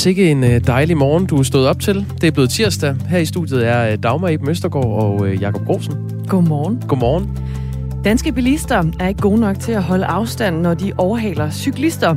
[0.00, 2.06] sikke en øh, dejlig morgen, du er stået op til.
[2.20, 2.96] Det er blevet tirsdag.
[3.08, 5.94] Her i studiet er øh, Dagmar Eben Østergaard og øh, Jakob Grosen.
[6.28, 6.82] Godmorgen.
[6.88, 7.38] Godmorgen.
[8.04, 12.16] Danske bilister er ikke gode nok til at holde afstand, når de overhaler cyklister.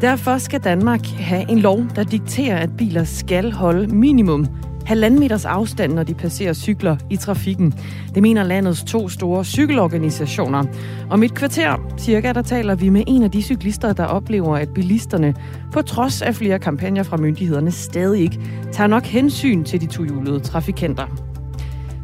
[0.00, 4.46] Derfor skal Danmark have en lov, der dikterer, at biler skal holde minimum
[4.86, 7.74] halvanden meters afstand, når de passerer cykler i trafikken.
[8.14, 10.64] Det mener landets to store cykelorganisationer.
[11.10, 14.68] Om et kvarter cirka, der taler vi med en af de cyklister, der oplever, at
[14.74, 15.34] bilisterne,
[15.72, 18.40] på trods af flere kampagner fra myndighederne, stadig ikke
[18.72, 21.06] tager nok hensyn til de tohjulede trafikanter.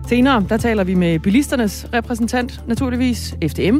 [0.08, 3.78] Senere, der taler vi med bilisternes repræsentant, naturligvis FDM,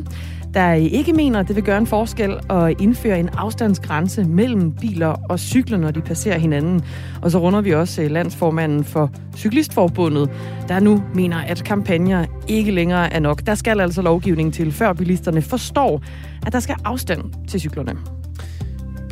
[0.54, 5.14] der ikke mener, at det vil gøre en forskel at indføre en afstandsgrænse mellem biler
[5.28, 6.82] og cykler, når de passerer hinanden.
[7.22, 10.30] Og så runder vi også øh, landsformanden for Cyklistforbundet,
[10.68, 13.46] der nu mener, at kampagner ikke længere er nok.
[13.46, 16.02] Der skal altså lovgivning til, før bilisterne forstår,
[16.46, 18.21] at der skal afstand til cyklerne.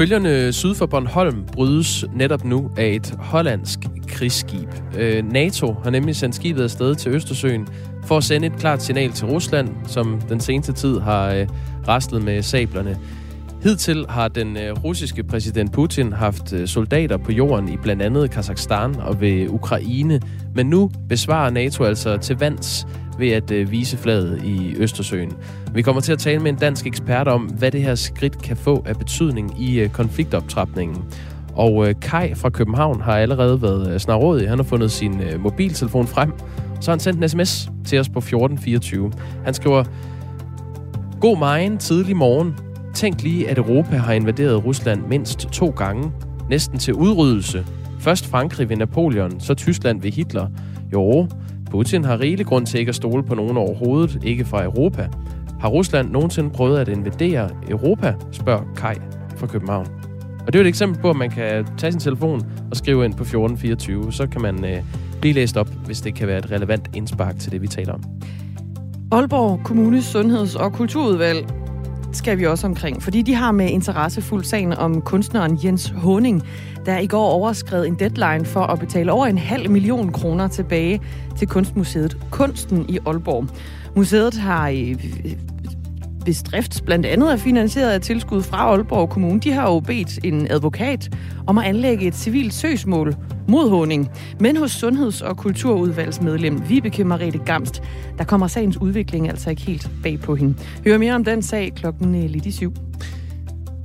[0.00, 4.68] Bølgerne syd for Bornholm brydes netop nu af et hollandsk krigsskib.
[4.98, 7.68] Øh, NATO har nemlig sendt skibet afsted til Østersøen
[8.04, 11.46] for at sende et klart signal til Rusland, som den seneste tid har øh,
[11.88, 12.98] rastlet med sablerne.
[13.62, 18.30] Hidtil har den øh, russiske præsident Putin haft øh, soldater på jorden i blandt andet
[18.30, 20.20] Kazakhstan og ved Ukraine,
[20.54, 22.86] men nu besvarer NATO altså til vands
[23.18, 25.32] ved at øh, vise flaget i Østersøen.
[25.74, 28.56] Vi kommer til at tale med en dansk ekspert om, hvad det her skridt kan
[28.56, 31.04] få af betydning i øh, konfliktoptrapningen.
[31.54, 34.48] Og øh, Kai fra København har allerede været snarådig.
[34.48, 36.32] Han har fundet sin mobiltelefon frem
[36.80, 39.12] så har han sendt en sms til os på 1424.
[39.44, 39.84] Han skriver,
[41.20, 42.54] God morgen, tidlig morgen.
[42.94, 46.12] Tænk lige, at Europa har invaderet Rusland mindst to gange.
[46.50, 47.66] Næsten til udryddelse.
[47.98, 50.46] Først Frankrig ved Napoleon, så Tyskland ved Hitler.
[50.92, 51.28] Jo,
[51.70, 55.08] Putin har rigelig grund til ikke at stole på nogen overhovedet, ikke fra Europa.
[55.60, 58.94] Har Rusland nogensinde prøvet at invadere Europa, spørger Kai
[59.36, 59.86] fra København.
[60.46, 63.12] Og det er et eksempel på, at man kan tage sin telefon og skrive ind
[63.12, 64.12] på 1424.
[64.12, 64.82] Så kan man øh,
[65.20, 68.02] blive læst op, hvis det kan være et relevant indspark til det, vi taler om.
[69.12, 71.46] Aalborg Kommunes Sundheds- og Kulturudvalg
[72.12, 76.42] skal vi også omkring, fordi de har med interesse fuldt sagen om kunstneren Jens Honing,
[76.86, 81.00] der i går overskred en deadline for at betale over en halv million kroner tilbage
[81.38, 83.46] til Kunstmuseet Kunsten i Aalborg.
[83.96, 84.68] Museet har
[86.30, 90.18] hvis drift blandt andet er finansieret af tilskud fra Aalborg Kommune, de har jo bedt
[90.24, 93.14] en advokat om at anlægge et civilt søgsmål
[93.48, 94.10] mod honing.
[94.40, 97.82] Men hos Sundheds- og Kulturudvalgsmedlem Vibeke Marete Gamst,
[98.18, 100.54] der kommer sagens udvikling altså ikke helt bag på hende.
[100.84, 102.72] Hør mere om den sag klokken øh, lidt i syv.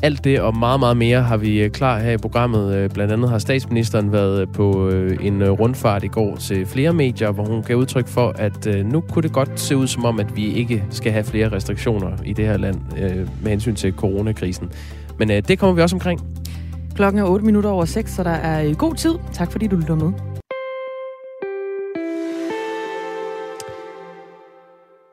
[0.05, 2.75] Alt det og meget, meget mere har vi øh, klar her i programmet.
[2.75, 4.89] Øh, blandt andet har statsministeren været øh, på
[5.21, 9.23] en rundfart i går til flere medier, hvor hun gav udtryk for, at nu kunne
[9.23, 12.45] det godt se ud som om, at vi ikke skal have flere restriktioner i det
[12.45, 12.75] her land
[13.41, 14.71] med hensyn til coronakrisen.
[15.19, 16.21] Men det kommer vi også omkring.
[16.95, 19.13] Klokken er 8 minutter over 6, så der er god tid.
[19.33, 20.34] Tak fordi du lytter med.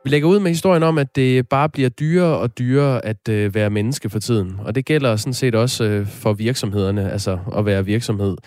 [0.03, 3.55] Vi lægger ud med historien om, at det bare bliver dyrere og dyrere at øh,
[3.55, 4.55] være menneske for tiden.
[4.59, 8.37] Og det gælder sådan set også øh, for virksomhederne, altså at være virksomhed.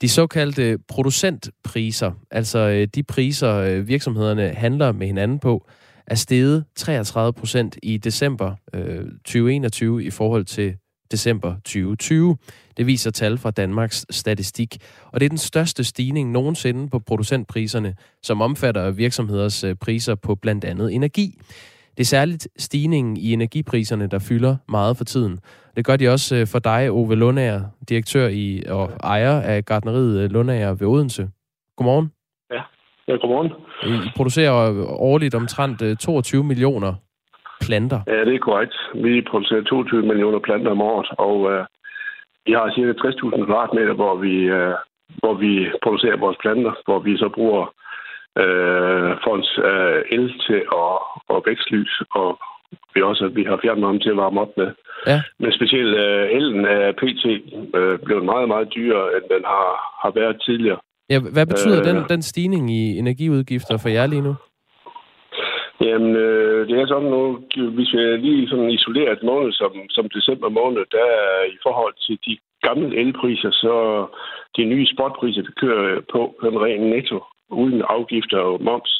[0.00, 5.68] De såkaldte producentpriser, altså øh, de priser øh, virksomhederne handler med hinanden på,
[6.06, 10.76] er steget 33 procent i december øh, 2021 i forhold til
[11.10, 12.36] december 2020.
[12.76, 14.76] Det viser tal fra Danmarks Statistik.
[15.12, 20.34] Og det er den største stigning nogensinde på producentpriserne, som omfatter virksomheders øh, priser på
[20.34, 21.38] blandt andet energi.
[21.96, 25.38] Det er særligt stigningen i energipriserne, der fylder meget for tiden.
[25.76, 30.20] Det gør de også øh, for dig, Ove Lundager, direktør i, og ejer af gardneriet
[30.20, 31.30] øh, Lundager ved Odense.
[31.76, 32.10] Godmorgen.
[32.50, 32.62] Ja,
[33.08, 33.52] ja godmorgen.
[33.84, 34.52] I producerer
[34.88, 36.94] årligt omtrent 22 millioner
[37.64, 38.00] planter.
[38.06, 38.76] Ja, det er korrekt.
[38.94, 41.64] Vi producerer 22 millioner planter om året, og uh,
[42.46, 44.74] vi har cirka 60.000 kvadratmeter, hvor vi, uh,
[45.20, 45.52] hvor vi
[45.82, 47.64] producerer vores planter, hvor vi så bruger
[48.42, 50.92] uh, folks uh, el til at,
[51.32, 52.28] og vækstlys, og
[52.94, 54.70] vi også vi har fjernvarme til at varme op med.
[55.06, 55.18] Ja.
[55.40, 57.22] Men specielt uh, elen er pt.
[57.78, 59.68] Uh, blevet meget, meget dyrere, end den har,
[60.02, 60.78] har været tidligere.
[61.10, 64.34] Ja, hvad betyder uh, den, den stigning i energiudgifter for jer lige nu?
[65.80, 67.22] Jamen, øh, det er sådan nu,
[67.76, 71.94] hvis vi lige sådan isolerer et måned som, som december måned, der er i forhold
[72.06, 73.74] til de gamle elpriser, så
[74.56, 77.18] de nye spotpriser, der kører på en ren netto,
[77.50, 78.92] uden afgifter og moms,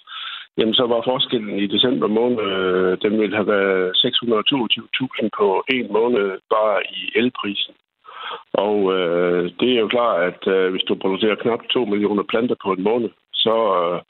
[0.58, 5.92] jamen så var forskellen i december måned, øh, den ville have været 622.000 på en
[5.92, 7.74] måned bare i elprisen.
[8.52, 12.56] Og øh, det er jo klart, at øh, hvis du producerer knap 2 millioner planter
[12.64, 14.00] på en måned, så øh,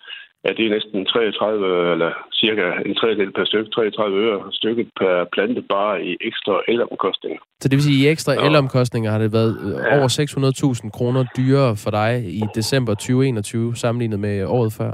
[0.46, 2.10] ja, det er næsten 33, eller
[2.42, 7.40] cirka en tredjedel per stykke, 33 øre stykket per plante bare i ekstra elomkostninger.
[7.60, 8.46] Så det vil sige, at i ekstra ja.
[8.48, 9.96] elomkostninger har det været øh, ja.
[9.96, 10.08] over
[10.84, 14.92] 600.000 kroner dyrere for dig i december 2021 sammenlignet med året før?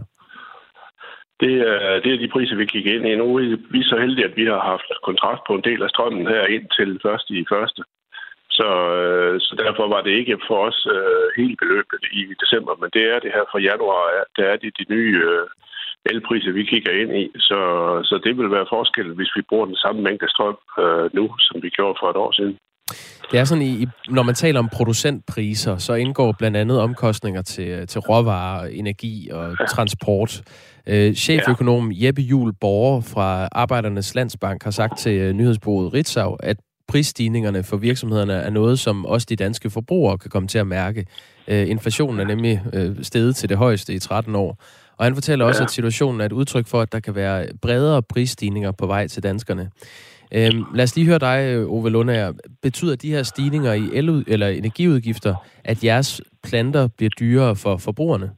[1.43, 3.17] Det er, det er de priser, vi kigger ind i.
[3.17, 6.27] Nu er vi så heldige, at vi har haft kontrakt på en del af strømmen
[6.33, 7.83] her ind til første i første.
[8.59, 8.69] Så,
[9.01, 13.05] øh, så derfor var det ikke for os øh, hele beløbet i december, men det
[13.13, 14.03] er det her fra januar,
[14.37, 15.47] der er det de nye øh,
[16.13, 17.25] elpriser, vi kigger ind i.
[17.49, 17.61] Så,
[18.09, 21.57] så det vil være forskel, hvis vi bruger den samme mængde strøm øh, nu, som
[21.65, 22.57] vi gjorde for et år siden.
[23.31, 27.87] Det er sådan, i, når man taler om producentpriser, så indgår blandt andet omkostninger til,
[27.87, 30.43] til råvarer, energi og transport.
[30.89, 36.57] Øh, cheføkonom Jeppe Jul Borger fra Arbejdernes Landsbank har sagt til øh, nyhedsbureauet Ritzau, at
[36.93, 41.07] prisstigningerne for virksomhederne er noget, som også de danske forbrugere kan komme til at mærke.
[41.49, 44.63] Øh, inflationen er nemlig øh, steget til det højeste i 13 år.
[44.97, 45.65] Og han fortæller også, ja.
[45.65, 49.23] at situationen er et udtryk for, at der kan være bredere prisstigninger på vej til
[49.23, 49.71] danskerne.
[50.33, 52.33] Øhm, lad os lige høre dig, Ove Lundager.
[52.63, 55.35] Betyder de her stigninger i el- eller energiudgifter,
[55.65, 58.31] at jeres planter bliver dyrere for forbrugerne?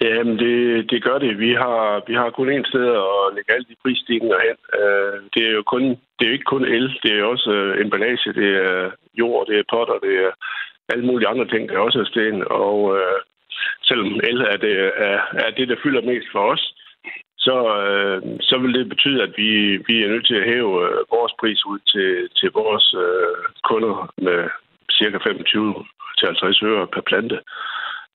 [0.00, 1.38] Jamen, det, det gør det.
[1.38, 4.58] Vi har, vi har kun én sted at lægge alle de prisstigninger hen.
[4.80, 5.82] Uh, det er jo kun,
[6.18, 9.70] det er ikke kun el, det er også øh, emballage, det er jord, det er
[9.72, 10.30] potter, det er
[10.92, 12.44] alle mulige andre ting, der også er sten.
[12.50, 13.18] Og øh,
[13.88, 14.74] selvom el er det,
[15.10, 16.74] er, er det, der fylder mest for os,
[17.46, 17.56] så,
[17.88, 19.50] øh, så vil det betyde, at vi,
[19.88, 23.36] vi er nødt til at hæve øh, vores pris ud til, til vores øh,
[23.68, 24.40] kunder med
[24.98, 27.38] cirka 25-50 øre per plante.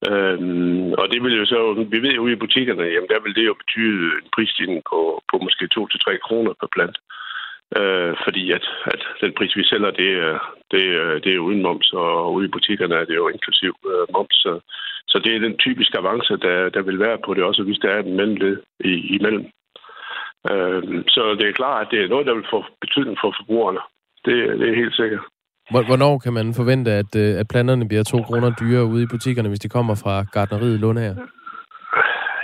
[0.10, 3.46] Øhm, og det vil jo så, vi ved jo i butikkerne, jamen der vil det
[3.46, 6.98] jo betyde en prisstigning på, på måske 2-3 kroner per plant.
[7.80, 11.62] Øh, fordi at, at den pris, vi sælger, det er, det, er, det er uden
[11.62, 14.36] moms, og ude i butikkerne er det jo inklusiv øh, moms.
[14.36, 14.60] Så,
[15.08, 17.90] så det er den typiske avance, der, der vil være på det, også hvis der
[17.90, 19.46] er en mellemled i, imellem.
[20.52, 23.80] Øh, så det er klart, at det er noget, der vil få betydning for forbrugerne.
[24.26, 25.24] Det, det er helt sikkert.
[25.72, 29.50] Hvornår kan man forvente, at, øh, at planterne bliver to kroner dyrere ude i butikkerne,
[29.50, 31.16] hvis de kommer fra gardneriet Lundager?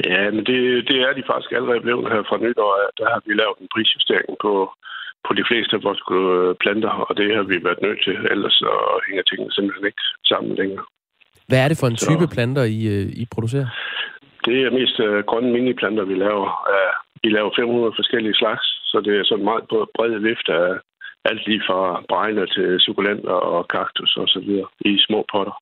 [0.10, 0.60] Ja, men det,
[0.90, 2.72] det er de faktisk allerede blevet her fra nytår.
[3.00, 4.54] Der har vi lavet en prisjustering på,
[5.28, 8.56] på de fleste af vores øh, planter, og det har vi været nødt til, ellers
[8.64, 8.72] så
[9.08, 10.86] hænger tingene simpelthen ikke sammen længere.
[11.48, 13.70] Hvad er det for en type så, planter, I, øh, I producerer?
[14.48, 16.50] Det er mest uh, grønne miniplanter, vi laver.
[16.74, 16.94] Uh,
[17.24, 19.66] vi laver 500 forskellige slags, så det er sådan meget
[19.96, 20.68] bred vift af,
[21.30, 25.56] alt lige fra bregner til sukulenter og kaktus og så videre i små potter.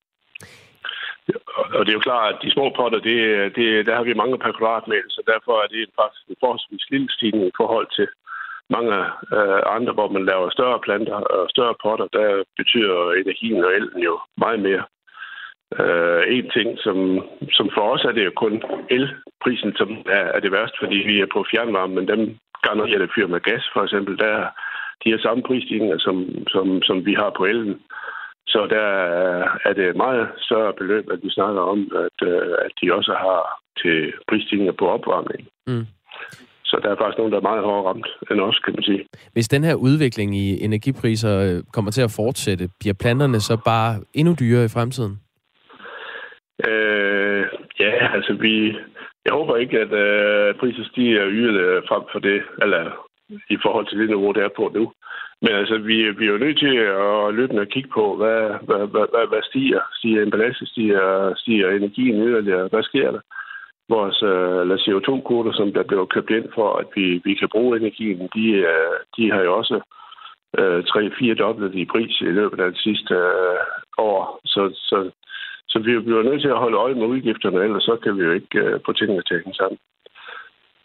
[1.78, 3.20] Og det er jo klart, at de små potter, det,
[3.58, 7.10] det, der har vi mange per kvadratmeter, så derfor er det faktisk en forholdsvis lille
[7.12, 8.08] stigning i forhold til
[8.70, 8.96] mange
[9.38, 14.02] øh, andre, hvor man laver større planter og større potter, der betyder energien og elden
[14.10, 14.84] jo meget mere.
[15.80, 16.98] Øh, en ting, som,
[17.58, 21.20] som for os er det jo kun elprisen, som er, er det værste, fordi vi
[21.20, 22.22] er på fjernvarme, men dem
[22.66, 24.36] garnerer det fyr med gas, for eksempel, der
[25.04, 26.16] de her samme prisstigninger, som,
[26.48, 27.76] som, som vi har på elen.
[28.48, 28.88] Så der
[29.68, 33.42] er det meget større beløb, at vi snakker om, at, øh, at de også har
[33.82, 35.48] til prisstigninger på opvarmning.
[35.68, 35.86] Mm.
[36.66, 39.06] Så der er faktisk nogen, der er meget hårdere ramt end os, kan man sige.
[39.34, 43.92] Hvis den her udvikling i energipriser øh, kommer til at fortsætte, bliver planterne så bare
[44.14, 45.16] endnu dyrere i fremtiden?
[46.68, 47.46] Øh,
[47.80, 48.76] ja, altså vi...
[49.26, 54.00] Jeg håber ikke, at øh, priser stiger yderligere frem for det, eller i forhold til
[54.00, 54.94] det niveau, der er på nu.
[55.42, 59.06] Men altså, vi, vi er jo nødt til at løbende kigge på, hvad, hvad, hvad,
[59.14, 59.82] hvad, hvad stiger?
[59.94, 62.68] Stiger emballage, stiger, stiger energien yderligere?
[62.68, 63.20] Hvad sker der?
[63.90, 67.78] Vores øh, uh, CO2-kvoter, som der blev købt ind for, at vi, vi kan bruge
[67.78, 69.82] energien, de, uh, de har jo også
[70.60, 73.60] øh, uh, tre-fire dobbelt i pris i løbet af det sidste uh,
[73.98, 74.40] år.
[74.46, 75.12] Så, så,
[75.68, 78.32] så vi bliver nødt til at holde øje med udgifterne, ellers så kan vi jo
[78.32, 79.78] ikke uh, få tingene til at hænge sammen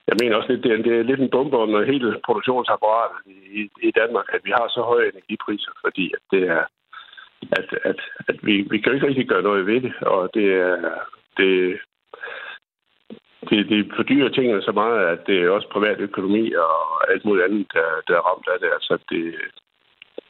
[0.09, 3.71] jeg mener også lidt, det er, det er lidt en bombe under hele produktionsapparatet i,
[3.89, 6.65] i Danmark, at vi har så høje energipriser, fordi at det er,
[7.59, 10.77] at, at, at vi, vi kan ikke rigtig gøre noget ved det, og det er,
[11.37, 11.79] det,
[13.51, 17.45] det, det fordyrer tingene så meget, at det er også privat økonomi og alt muligt
[17.45, 18.71] andet, der, der er ramt af det.
[18.73, 19.35] Altså, det,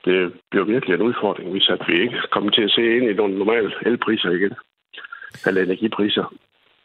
[0.05, 3.15] det bliver virkelig en udfordring, hvis at vi ikke kommer til at se ind i
[3.15, 4.55] nogle normale elpriser igen,
[5.47, 6.35] eller energipriser.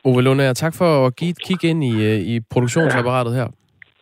[0.06, 3.48] Ove Lunde, tak for at give et kig ind i, øh, i produktionsapparatet her.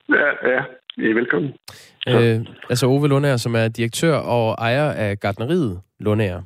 [0.10, 0.62] Ja, ja.
[0.98, 1.53] I er velkommen.
[2.07, 6.41] Øh, altså Ove Lundager, som er direktør og ejer af gardneriet Lundager,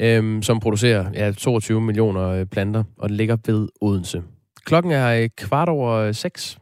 [0.00, 4.22] øh, som producerer ja, 22 millioner øh, planter, og det ligger ved Odense.
[4.64, 6.58] Klokken er kvart over seks.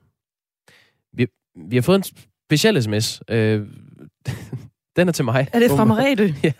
[1.13, 1.27] Vi,
[1.71, 2.05] vi har fået en
[2.49, 3.23] speciel sms.
[3.31, 3.61] Øh,
[4.97, 5.49] Den er til mig.
[5.53, 6.25] Er det fra Merete?
[6.45, 6.53] ja.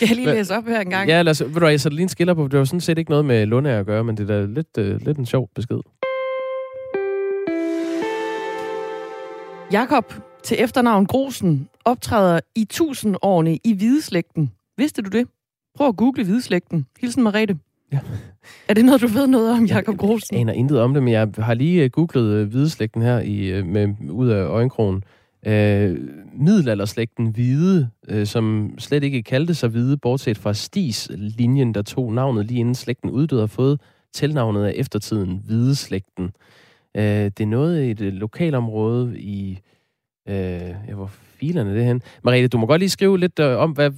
[0.00, 1.08] Jeg kan lige læse op her en gang.
[1.08, 2.80] Ja, lad os, ved du jeg sætter lige en skiller på, for det var sådan
[2.80, 5.26] set ikke noget med Lunde at gøre, men det er da lidt, øh, lidt en
[5.26, 5.78] sjov besked.
[9.72, 10.14] Jakob
[10.44, 14.52] til efternavn Grosen optræder i tusindårene i Hvideslægten.
[14.78, 15.26] Vidste du det?
[15.76, 16.86] Prøv at google Hvideslægten.
[17.00, 17.58] Hilsen Merete.
[17.92, 17.98] Ja.
[18.68, 20.34] Er det noget, du ved noget om, Jakob Grosen?
[20.34, 23.46] Jeg aner intet om det, men jeg har lige øh, googlet øh, Hvideslægten her i,
[23.46, 25.04] øh, med, ud af øjenkrogen.
[25.46, 25.98] Øh,
[26.34, 32.46] middelalderslægten Hvide, øh, som slet ikke kaldte sig Hvide, bortset fra Stis-linjen, der tog navnet
[32.46, 33.80] lige inden slægten uddøde, har fået
[34.12, 36.30] tilnavnet af eftertiden Hvide-slægten.
[36.96, 39.58] Øh, det er noget i et øh, lokalområde i...
[40.28, 41.10] Øh, ja, hvor
[41.42, 42.02] filerne det hen?
[42.24, 43.90] Mariette, du må godt lige skrive lidt øh, om, hvad,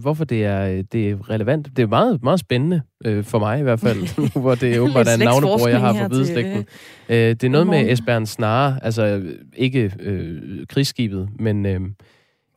[0.00, 1.68] hvorfor det er, det er relevant.
[1.76, 5.08] Det er meget, meget spændende, øh, for mig i hvert fald, hvor det er åbenbart
[5.08, 6.64] er en navnebror, jeg har for hvideslægten.
[7.08, 9.22] Øh, det er noget med Esbern Snare, altså
[9.56, 11.66] ikke øh, krigsskibet, men...
[11.66, 11.80] Øh,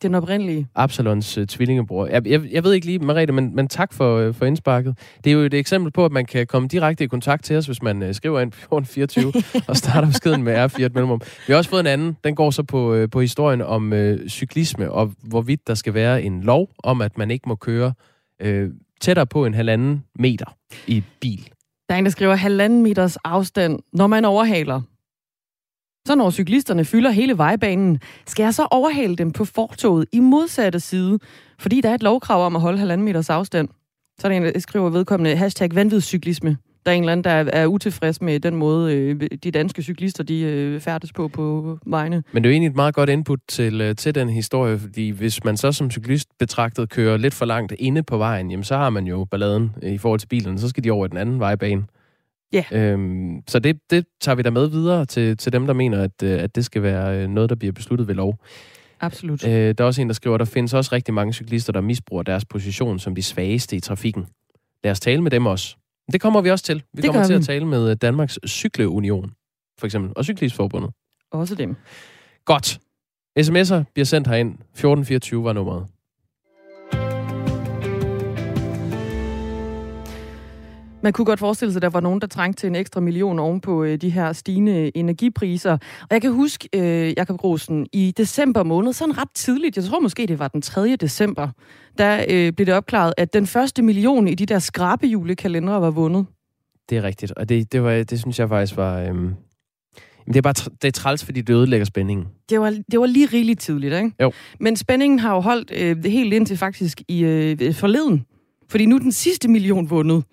[0.01, 0.67] den oprindelige.
[0.75, 2.07] Absalons uh, tvillingebror.
[2.07, 4.97] Jeg, jeg, jeg ved ikke lige, Mariette, men, men tak for, uh, for indsparket.
[5.23, 7.65] Det er jo et eksempel på, at man kan komme direkte i kontakt til os,
[7.65, 9.33] hvis man uh, skriver ind 1424
[9.69, 11.21] og starter beskeden med R4 mellemrum.
[11.47, 12.17] Vi har også fået en anden.
[12.23, 16.23] Den går så på, uh, på historien om uh, cyklisme, og hvorvidt der skal være
[16.23, 17.93] en lov om, at man ikke må køre
[18.45, 18.69] uh,
[19.01, 20.55] tættere på en halvanden meter
[20.87, 21.49] i bil.
[21.89, 24.81] Der er en, der skriver halvanden meters afstand, når man overhaler.
[26.07, 30.79] Så når cyklisterne fylder hele vejbanen, skal jeg så overhale dem på fortoget i modsatte
[30.79, 31.19] side,
[31.59, 33.69] fordi der er et lovkrav om at holde halvanden meters afstand.
[34.19, 36.57] Så er der en, der skriver vedkommende hashtag vanvidscyklisme.
[36.85, 40.23] Der er en eller anden, der er utilfreds med den måde, øh, de danske cyklister
[40.23, 42.23] de øh, færdes på på vejene.
[42.31, 45.09] Men det er jo egentlig et meget godt input til, øh, til den historie, fordi
[45.09, 48.77] hvis man så som cyklist betragtet kører lidt for langt inde på vejen, jamen så
[48.77, 51.17] har man jo balladen øh, i forhold til bilerne, så skal de over i den
[51.17, 51.83] anden vejbane.
[52.55, 52.63] Ja.
[52.71, 56.23] Øhm, så det, det tager vi da med videre til, til dem, der mener, at,
[56.23, 58.39] øh, at det skal være øh, noget, der bliver besluttet ved lov.
[59.01, 59.47] Absolut.
[59.47, 61.81] Øh, der er også en, der skriver, at der findes også rigtig mange cyklister, der
[61.81, 64.27] misbruger deres position som de svageste i trafikken.
[64.83, 65.75] Lad os tale med dem også.
[66.11, 66.83] Det kommer vi også til.
[66.93, 67.39] Vi det kommer til vi.
[67.39, 69.31] at tale med øh, Danmarks Cykleunion,
[69.79, 70.91] for eksempel, og Cyklistforbundet.
[71.31, 71.75] Også dem.
[72.45, 72.79] Godt.
[73.39, 74.49] SMS'er bliver sendt herind.
[74.49, 75.85] 1424 var nummeret.
[81.05, 83.39] Man kunne godt forestille sig, at der var nogen, der trængte til en ekstra million
[83.39, 85.71] oven på øh, de her stigende energipriser.
[86.01, 89.99] Og jeg kan huske, øh, Jakob Grosen, i december måned, sådan ret tidligt, jeg tror
[89.99, 90.95] måske det var den 3.
[90.95, 91.49] december,
[91.97, 96.25] der øh, blev det opklaret, at den første million i de der skrabejulekalendere var vundet.
[96.89, 98.99] Det er rigtigt, og det, det, var, det synes jeg faktisk var...
[98.99, 99.15] Øh...
[100.27, 102.27] det er bare det er træls, fordi det ødelægger spændingen.
[102.49, 104.11] Det var, det var lige rigeligt tidligt, ikke?
[104.21, 104.31] Jo.
[104.59, 108.25] Men spændingen har jo holdt øh, helt indtil faktisk i øh, forleden.
[108.69, 110.23] Fordi nu er den sidste million vundet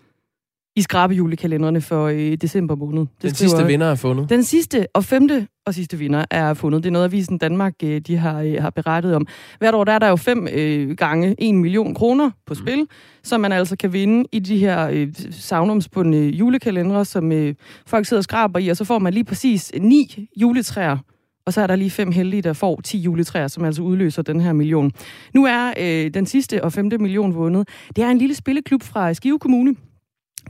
[0.76, 3.00] i skrabejulekalenderne for øh, december måned.
[3.00, 4.31] Det den skriver, sidste vinder er fundet?
[4.31, 6.83] Den sidste og femte og sidste vinder er fundet.
[6.83, 9.26] Det er noget, Avisen Danmark øh, de har, øh, har berettet om.
[9.59, 12.88] Hvert år der er der jo fem øh, gange en million kroner på spil, mm.
[13.23, 17.55] som man altså kan vinde i de her øh, savnomsbundne julekalendere, som øh,
[17.87, 20.99] folk sidder og skraber i, og så får man lige præcis ni juletræer
[21.47, 24.41] og så er der lige fem heldige, der får 10 juletræer, som altså udløser den
[24.41, 24.93] her million.
[25.35, 27.69] Nu er øh, den sidste og femte million vundet.
[27.97, 29.75] Det er en lille spilleklub fra Skive Kommune,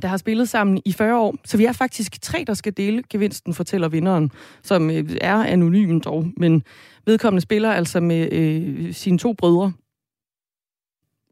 [0.03, 1.35] der har spillet sammen i 40 år.
[1.45, 4.31] Så vi er faktisk tre, der skal dele gevinsten, fortæller vinderen,
[4.63, 6.63] som øh, er anonym dog, men
[7.07, 9.73] vedkommende spiller altså med øh, sine to brødre.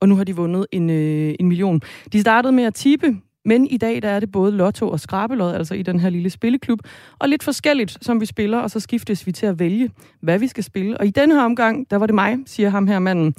[0.00, 1.80] Og nu har de vundet en, øh, en million.
[2.12, 5.54] De startede med at tippe, men i dag der er det både lotto og skrabelod,
[5.54, 6.78] altså i den her lille spilleklub,
[7.18, 9.90] og lidt forskelligt, som vi spiller, og så skiftes vi til at vælge,
[10.20, 11.00] hvad vi skal spille.
[11.00, 13.34] Og i den her omgang, der var det mig, siger ham her manden.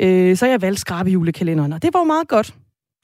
[0.00, 2.54] Øh, så jeg valgte skrabejulekalenderen, og det var meget godt,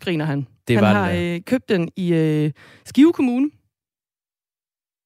[0.00, 0.46] griner han.
[0.68, 2.52] Det han var har det, øh, købt den i øh,
[2.84, 3.50] Skive Kommune.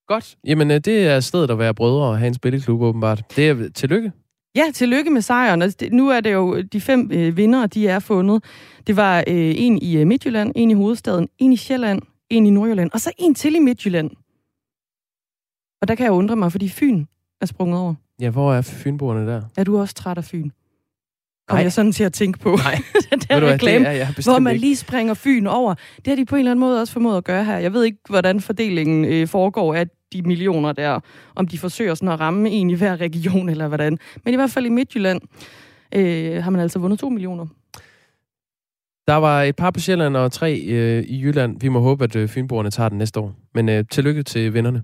[0.07, 0.37] Godt.
[0.45, 3.23] Jamen, øh, det er stedet at være brødre og have en spilleklub, åbenbart.
[3.37, 4.13] Det er tillykke.
[4.57, 5.63] Ja, tillykke med sejren.
[5.63, 8.45] Altså, nu er det jo de fem øh, vinder, de er fundet.
[8.87, 9.25] Det var øh,
[9.57, 13.13] en i øh, Midtjylland, en i hovedstaden, en i Sjælland, en i Nordjylland, og så
[13.19, 14.11] en til i Midtjylland.
[15.81, 17.05] Og der kan jeg undre mig, fordi Fyn
[17.41, 17.95] er sprunget over.
[18.21, 19.43] Ja, hvor er fynboerne der?
[19.57, 20.51] Er du også træt af Fyn?
[21.51, 22.57] Kom jeg sådan til at tænke på.
[22.57, 22.79] Nej.
[23.11, 25.75] den der ved reklame, det er, jeg hvor man lige springer Fyn over.
[25.97, 27.59] Det har de på en eller anden måde også formået at gøre her.
[27.59, 31.01] Jeg ved ikke, hvordan fordelingen øh, foregår af de millioner der.
[31.35, 33.99] Om de forsøger sådan at ramme en i hver region eller hvordan.
[34.25, 35.21] Men i hvert fald i Midtjylland
[35.95, 37.47] øh, har man altså vundet to millioner.
[39.07, 41.61] Der var et par på Sjælland og tre øh, i Jylland.
[41.61, 43.35] Vi må håbe, at øh, Fynboerne tager den næste år.
[43.55, 44.83] Men øh, tillykke til vinderne.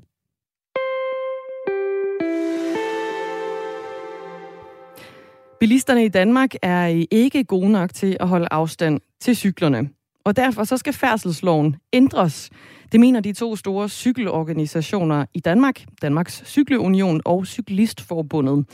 [5.60, 9.88] Bilisterne i Danmark er ikke gode nok til at holde afstand til cyklerne.
[10.24, 12.50] Og derfor så skal færdselsloven ændres.
[12.92, 18.66] Det mener de to store cykelorganisationer i Danmark, Danmarks Cykleunion og Cyklistforbundet.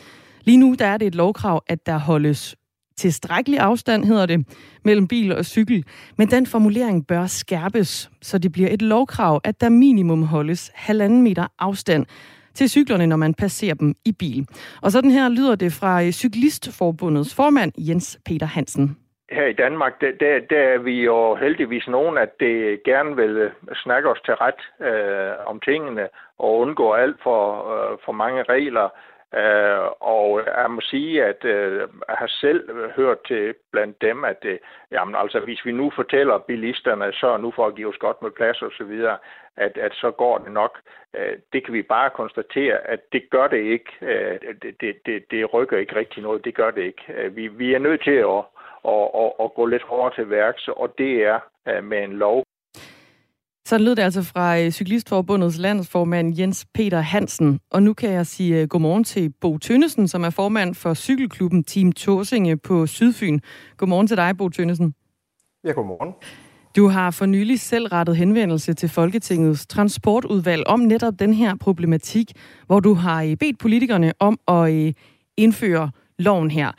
[0.45, 2.57] Lige nu der er det et lovkrav, at der holdes
[2.97, 4.47] tilstrækkelig afstand, hedder det,
[4.85, 5.85] mellem bil og cykel.
[6.19, 11.23] Men den formulering bør skærpes, så det bliver et lovkrav, at der minimum holdes halvanden
[11.23, 12.07] meter afstand
[12.54, 14.47] til cyklerne, når man passerer dem i bil.
[14.82, 18.97] Og sådan her lyder det fra øh, Cyklistforbundets formand Jens Peter Hansen
[19.32, 23.37] her i Danmark, der, der, der er vi jo heldigvis nogen, at det gerne vil
[23.37, 27.40] øh, snakke os til ret øh, om tingene og undgå alt for,
[27.75, 28.88] øh, for mange regler.
[29.35, 34.45] Øh, og jeg må sige, at øh, jeg har selv hørt til blandt dem, at
[34.45, 34.59] øh,
[34.93, 38.31] jamen, altså, hvis vi nu fortæller bilisterne, så nu for at give os godt med
[38.31, 39.19] plads og så videre,
[39.57, 40.79] at, at så går det nok.
[41.17, 43.91] Øh, det kan vi bare konstatere, at det gør det ikke.
[44.03, 46.45] Øh, det, det, det, det rykker ikke rigtig noget.
[46.45, 47.03] Det gør det ikke.
[47.09, 48.43] Øh, vi, vi er nødt til at,
[48.85, 52.45] at, at, at gå lidt hårdere til værks, og det er øh, med en lov.
[53.73, 57.61] Så lød det altså fra øh, Cyklistforbundets landsformand Jens Peter Hansen.
[57.71, 61.64] Og nu kan jeg sige øh, godmorgen til Bo Tønnesen, som er formand for cykelklubben
[61.64, 63.38] Team Torsinge på Sydfyn.
[63.76, 64.95] Godmorgen til dig, Bo Tønnesen.
[65.64, 66.14] Ja, godmorgen.
[66.76, 72.33] Du har for nylig selv rettet henvendelse til Folketingets transportudvalg om netop den her problematik,
[72.67, 74.95] hvor du har øh, bedt politikerne om at
[75.37, 76.73] indføre loven her.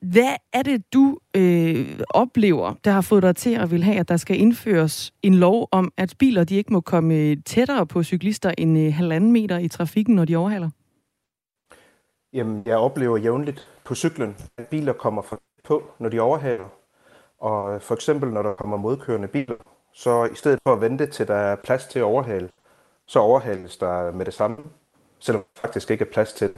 [0.00, 4.08] Hvad er det, du øh, oplever, der har fået dig til at vil have, at
[4.08, 8.02] der skal indføres en lov om, at biler de ikke må komme øh, tættere på
[8.02, 10.70] cyklister end øh, halvanden meter i trafikken, når de overhaler?
[12.32, 16.68] Jamen, jeg oplever jævnligt på cyklen, at biler kommer for på, når de overhaler.
[17.38, 19.56] Og for eksempel, når der kommer modkørende biler,
[19.92, 22.50] så i stedet for at vente til der er plads til at overhale,
[23.06, 24.56] så overhales der med det samme,
[25.18, 26.56] selvom der faktisk ikke er plads til det.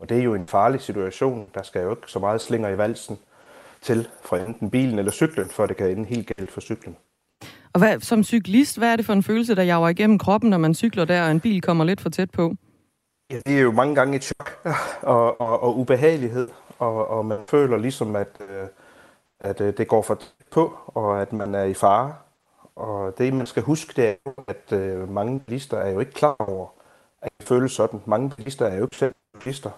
[0.00, 1.46] Og det er jo en farlig situation.
[1.54, 3.18] Der skal jo ikke så meget slinger i valsen
[3.80, 6.96] til fra enten bilen eller cyklen, for det kan ende helt galt for cyklen.
[7.72, 10.58] Og hvad, som cyklist, hvad er det for en følelse, der jager igennem kroppen, når
[10.58, 12.54] man cykler der, og en bil kommer lidt for tæt på?
[13.30, 14.66] Ja, det er jo mange gange et chok
[15.02, 18.66] og, og, og ubehagelighed, og, og man føler ligesom, at, øh,
[19.40, 22.14] at øh, det går for tæt på, og at man er i fare.
[22.76, 26.12] Og det, man skal huske, det er jo, at øh, mange bilister er jo ikke
[26.12, 26.66] klar over,
[27.22, 28.00] at det føles sådan.
[28.06, 29.70] Mange bilister er jo ikke selv bilister.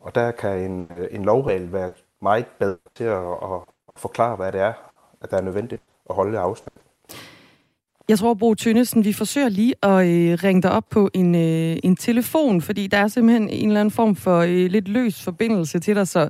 [0.00, 3.60] Og der kan en, en lovregel være meget bedre til at, at
[3.96, 4.72] forklare, hvad det er,
[5.20, 6.72] at der er nødvendigt at holde afstand.
[8.08, 11.76] Jeg tror, Bo Tønnesen, vi forsøger lige at øh, ringe dig op på en, øh,
[11.82, 15.78] en telefon, fordi der er simpelthen en eller anden form for øh, lidt løs forbindelse
[15.78, 16.28] til dig, så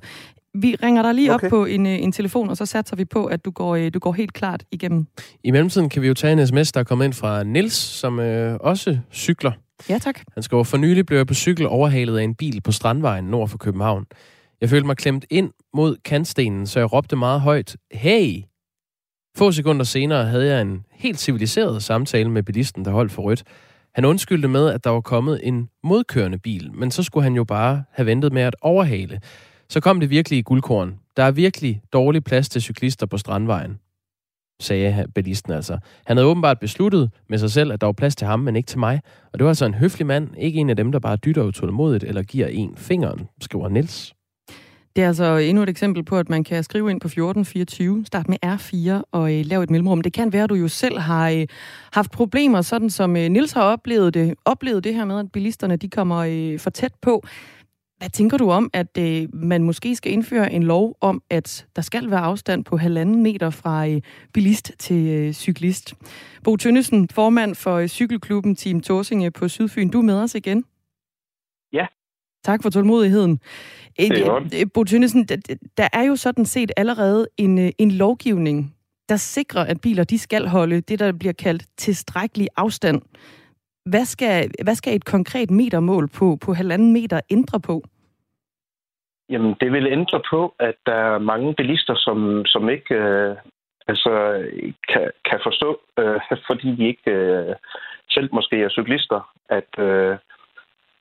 [0.55, 1.47] vi ringer dig lige okay.
[1.47, 3.95] op på en, øh, en telefon, og så satser vi på, at du går, øh,
[3.95, 5.07] du går helt klart igennem.
[5.45, 8.21] I mellemtiden kan vi jo tage en sms, der er kommet ind fra Nils, som
[8.21, 9.53] øh, også cykler.
[9.89, 10.21] Ja, tak.
[10.35, 13.49] Han skriver, for nylig blev jeg på cykel overhalet af en bil på Strandvejen nord
[13.49, 14.07] for København.
[14.61, 18.43] Jeg følte mig klemt ind mod kantstenen, så jeg råbte meget højt, hey!
[19.37, 23.43] Få sekunder senere havde jeg en helt civiliseret samtale med bilisten, der holdt for rødt.
[23.95, 27.45] Han undskyldte med, at der var kommet en modkørende bil, men så skulle han jo
[27.45, 29.21] bare have ventet med at overhale.
[29.69, 30.99] Så kom det virkelig i guldkorn.
[31.17, 33.79] Der er virkelig dårlig plads til cyklister på Strandvejen
[34.61, 35.79] sagde bilisten altså.
[36.07, 38.67] Han havde åbenbart besluttet med sig selv, at der var plads til ham, men ikke
[38.67, 39.01] til mig.
[39.33, 42.05] Og det var altså en høflig mand, ikke en af dem, der bare dytter utålmodigt
[42.05, 44.15] eller giver en fingeren, skriver Niels.
[44.97, 48.29] Det er altså endnu et eksempel på, at man kan skrive ind på 1424, start
[48.29, 50.01] med R4 og øh, lave et mellemrum.
[50.01, 51.47] Det kan være, at du jo selv har øh,
[51.93, 55.77] haft problemer, sådan som øh, Nils har oplevet det, oplevet det her med, at bilisterne
[55.77, 57.25] de kommer øh, for tæt på.
[58.01, 61.83] Hvad tænker du om, at øh, man måske skal indføre en lov om, at der
[61.83, 64.01] skal være afstand på halvanden meter fra øh,
[64.33, 65.95] bilist til øh, cyklist?
[66.45, 69.91] Bo Tønnesen, formand for øh, cykelklubben Team Torsinge på Sydfyn.
[69.91, 70.65] Du er med os igen.
[71.73, 71.87] Ja.
[72.45, 73.41] Tak for tålmodigheden.
[73.99, 75.29] Er øh, Bo Tønnesen,
[75.77, 78.75] der er jo sådan set allerede en, øh, en lovgivning,
[79.09, 83.03] der sikrer, at biler de skal holde det, der bliver kaldt tilstrækkelig afstand
[83.85, 87.83] hvad skal, hvad skal et konkret metermål på, på halvanden meter ændre på?
[89.31, 93.37] Jamen, det vil ændre på, at der er mange bilister, som, som ikke øh,
[93.87, 94.13] altså,
[94.89, 97.55] kan, kan forstå, øh, fordi de ikke øh,
[98.11, 100.19] selv måske er cyklister, at, øh,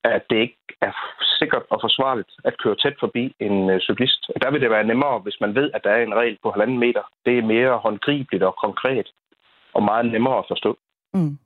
[0.04, 0.94] at det ikke er
[1.40, 4.22] sikkert og forsvarligt at køre tæt forbi en øh, cyklist.
[4.36, 6.52] Og der vil det være nemmere, hvis man ved, at der er en regel på
[6.52, 7.04] halvanden meter.
[7.26, 9.08] Det er mere håndgribeligt og konkret,
[9.74, 10.78] og meget nemmere at forstå.
[11.14, 11.38] Mm.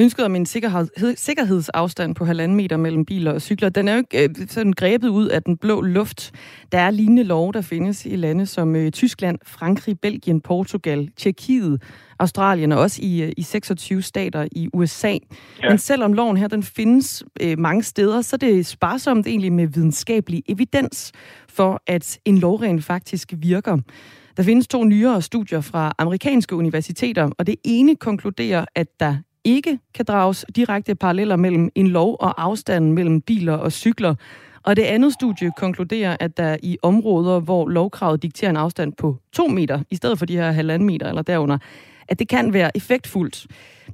[0.00, 3.98] Ønsket om en sikkerhed, sikkerhedsafstand på halvanden meter mellem biler og cykler, den er jo
[3.98, 6.32] ikke øh, sådan grebet ud af den blå luft.
[6.72, 11.82] Der er lignende lov, der findes i lande som øh, Tyskland, Frankrig, Belgien, Portugal, Tjekkiet,
[12.18, 15.08] Australien og også i, øh, i 26 stater i USA.
[15.08, 15.18] Ja.
[15.68, 19.66] Men selvom loven her den findes øh, mange steder, så er det sparsomt egentlig med
[19.66, 21.12] videnskabelig evidens
[21.48, 23.78] for, at en lovregel faktisk virker.
[24.36, 29.78] Der findes to nyere studier fra amerikanske universiteter, og det ene konkluderer, at der ikke
[29.94, 34.14] kan drages direkte paralleller mellem en lov og afstanden mellem biler og cykler.
[34.62, 39.16] Og det andet studie konkluderer, at der i områder, hvor lovkravet dikterer en afstand på
[39.32, 41.58] 2 meter, i stedet for de her halvanden meter eller derunder,
[42.08, 43.46] at det kan være effektfuldt.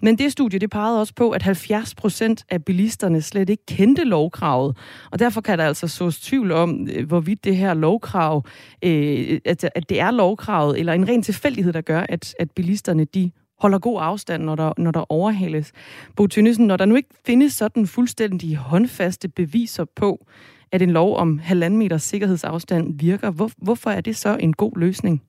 [0.02, 4.04] Men det studie det pegede også på, at 70 procent af bilisterne slet ikke kendte
[4.04, 4.76] lovkravet.
[5.10, 8.44] Og derfor kan der altså sås tvivl om, øh, hvorvidt det her lovkrav,
[8.84, 13.04] øh, at, at det er lovkravet, eller en ren tilfældighed, der gør, at, at bilisterne
[13.04, 13.30] de
[13.60, 15.72] holder god afstand, når der, når der overhales.
[16.16, 20.26] Bo Tønnesen, når der nu ikke findes sådan fuldstændig håndfaste beviser på,
[20.72, 24.78] at en lov om halvanden meters sikkerhedsafstand virker, hvor, hvorfor er det så en god
[24.78, 25.22] løsning?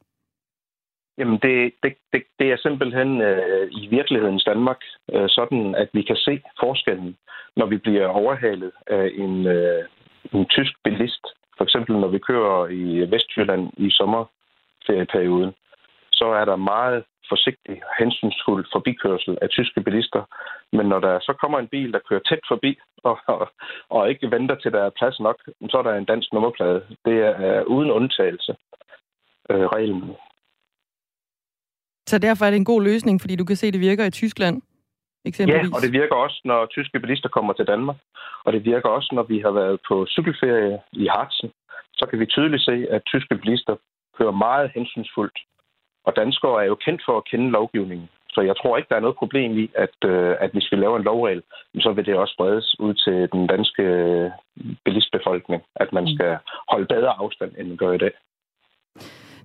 [1.18, 4.82] Jamen, det, det, det, det er simpelthen øh, i virkelighedens Danmark
[5.14, 7.16] øh, sådan, at vi kan se forskellen,
[7.56, 9.84] når vi bliver overhalet af en, øh,
[10.34, 11.26] en tysk bilist.
[11.58, 15.52] For eksempel, når vi kører i Vestjylland i sommerferieperioden,
[16.12, 20.24] så er der meget forsigtig, hensynsfuld forbikørsel af tyske bilister.
[20.78, 22.72] Men når der så kommer en bil, der kører tæt forbi
[23.10, 23.50] og, og,
[23.90, 25.38] og ikke venter til, der er plads nok,
[25.70, 26.82] så er der en dansk nummerplade.
[27.06, 28.56] Det er uden undtagelse
[29.50, 30.16] øh, reglen.
[32.08, 34.12] Så derfor er det en god løsning, fordi du kan se, at det virker i
[34.22, 34.62] Tyskland?
[35.26, 35.70] Eksempelvis.
[35.70, 37.96] Ja, og det virker også, når tyske bilister kommer til Danmark.
[38.46, 41.52] Og det virker også, når vi har været på cykelferie i Harzen.
[41.94, 43.76] Så kan vi tydeligt se, at tyske bilister
[44.18, 45.40] kører meget hensynsfuldt
[46.06, 48.10] og danskere er jo kendt for at kende lovgivningen.
[48.36, 50.98] Så jeg tror ikke, der er noget problem i, at, øh, at hvis vi laver
[50.98, 51.44] en lovregel,
[51.80, 54.32] så vil det også spredes ud til den danske øh,
[54.86, 56.14] bilistbefolkning, at man mm.
[56.16, 56.38] skal
[56.72, 58.12] holde bedre afstand, end man gør i dag.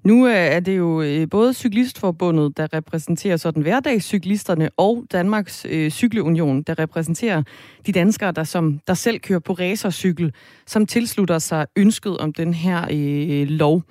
[0.04, 5.90] Nu øh, er det jo øh, både Cyklistforbundet, der repræsenterer sådan hverdagscyklisterne, og Danmarks øh,
[5.90, 7.42] Cykleunion, der repræsenterer
[7.86, 10.34] de danskere, der, som, der selv kører på racercykel,
[10.66, 13.82] som tilslutter sig ønsket om den her øh, lov.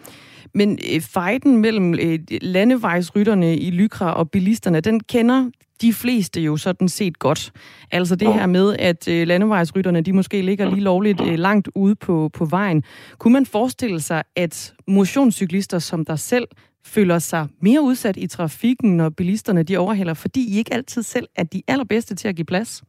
[0.54, 5.50] Men øh, fejden mellem øh, landevejsrytterne i Lykra og bilisterne, den kender
[5.82, 7.52] de fleste jo sådan set godt.
[7.92, 11.96] Altså det her med, at øh, landevejsrytterne, de måske ligger lige lovligt øh, langt ude
[11.96, 12.84] på, på vejen.
[13.18, 16.48] Kunne man forestille sig, at motionscyklister som der selv
[16.86, 21.28] føler sig mere udsat i trafikken, når bilisterne de overhælder, fordi I ikke altid selv
[21.36, 22.84] er de allerbedste til at give plads?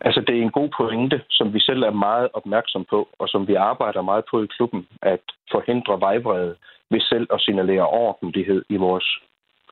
[0.00, 3.48] Altså, det er en god pointe, som vi selv er meget opmærksom på, og som
[3.48, 6.56] vi arbejder meget på i klubben, at forhindre vejbrede
[6.90, 9.18] ved selv at signalere ordentlighed i vores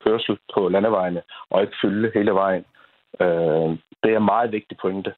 [0.03, 2.65] kørsel på landevejene, og ikke fylde hele vejen.
[3.21, 3.69] Øh,
[4.03, 5.13] det er en meget vigtig pointe.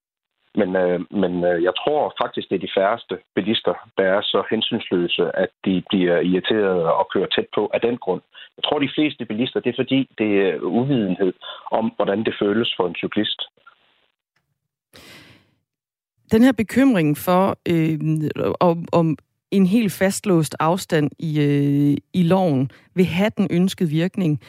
[0.56, 4.44] Men, øh, men øh, jeg tror faktisk, det er de færreste bilister, der er så
[4.50, 8.22] hensynsløse, at de bliver irriteret og kører tæt på af den grund.
[8.58, 11.34] Jeg tror, de fleste bilister, det er fordi, det er uvidenhed
[11.72, 13.42] om, hvordan det føles for en cyklist.
[16.32, 18.00] Den her bekymring for øh,
[18.60, 19.18] om, om
[19.52, 24.40] en helt fastlåst afstand i, øh, i loven vil have den ønskede virkning.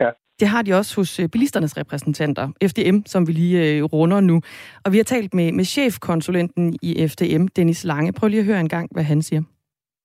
[0.00, 0.10] Ja.
[0.40, 4.40] Det har de også hos øh, bilisternes repræsentanter, FDM, som vi lige øh, runder nu.
[4.84, 8.12] Og vi har talt med, med chefkonsulenten i FDM, Dennis Lange.
[8.12, 9.42] Prøv lige at høre en gang, hvad han siger.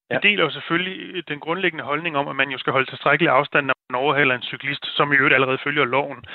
[0.10, 0.16] Ja.
[0.16, 3.66] Jeg deler jo selvfølgelig den grundlæggende holdning om, at man jo skal holde tilstrækkelig afstand,
[3.66, 6.26] når man overhaler en cyklist, som i øvrigt allerede følger loven.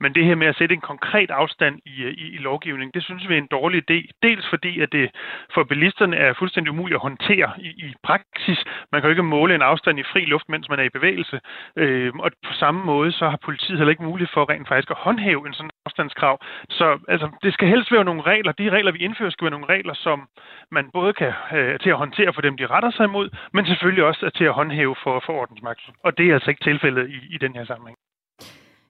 [0.00, 3.28] Men det her med at sætte en konkret afstand i, i, i lovgivningen, det synes
[3.28, 4.10] vi er en dårlig idé.
[4.22, 5.10] Dels fordi, at det
[5.54, 8.64] for bilisterne er fuldstændig umuligt at håndtere i, i praksis.
[8.92, 11.40] Man kan jo ikke måle en afstand i fri luft, mens man er i bevægelse.
[11.76, 14.96] Øh, og på samme måde, så har politiet heller ikke mulighed for rent faktisk at
[14.96, 16.40] håndhæve en sådan afstandskrav.
[16.70, 18.52] Så altså, det skal helst være nogle regler.
[18.52, 20.28] De regler, vi indfører, skal være nogle regler, som
[20.70, 23.21] man både kan øh, til at håndtere for dem, de retter sig imod,
[23.54, 25.92] men selvfølgelig også til at håndhæve for, for ordensmagten.
[26.04, 27.98] Og det er altså ikke tilfældet i, i den her sammenhæng.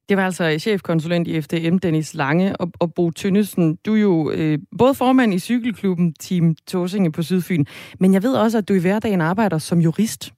[0.08, 3.76] Det var altså chefkonsulent i FDM, Dennis Lange, og, og Bo Tønnesen.
[3.86, 7.64] Du er jo øh, både formand i cykelklubben Team Torsinge på Sydfyn,
[8.00, 10.32] men jeg ved også, at du i hverdagen arbejder som jurist.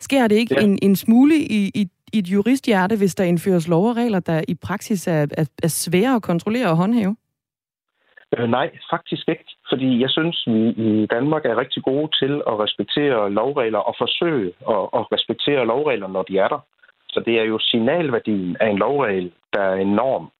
[0.00, 0.64] Sker det ikke ja.
[0.64, 4.42] en, en smule i, i, i et juristhjerte, hvis der indføres lov og regler, der
[4.48, 7.16] i praksis er, er, er svære at kontrollere og håndhæve?
[8.36, 9.44] Øh, nej, faktisk ikke.
[9.68, 14.52] Fordi jeg synes, vi i Danmark er rigtig gode til at respektere lovregler og forsøge
[14.68, 16.60] at, at respektere lovregler, når de er der.
[17.08, 20.30] Så det er jo signalværdien af en lovregel, der er enorm,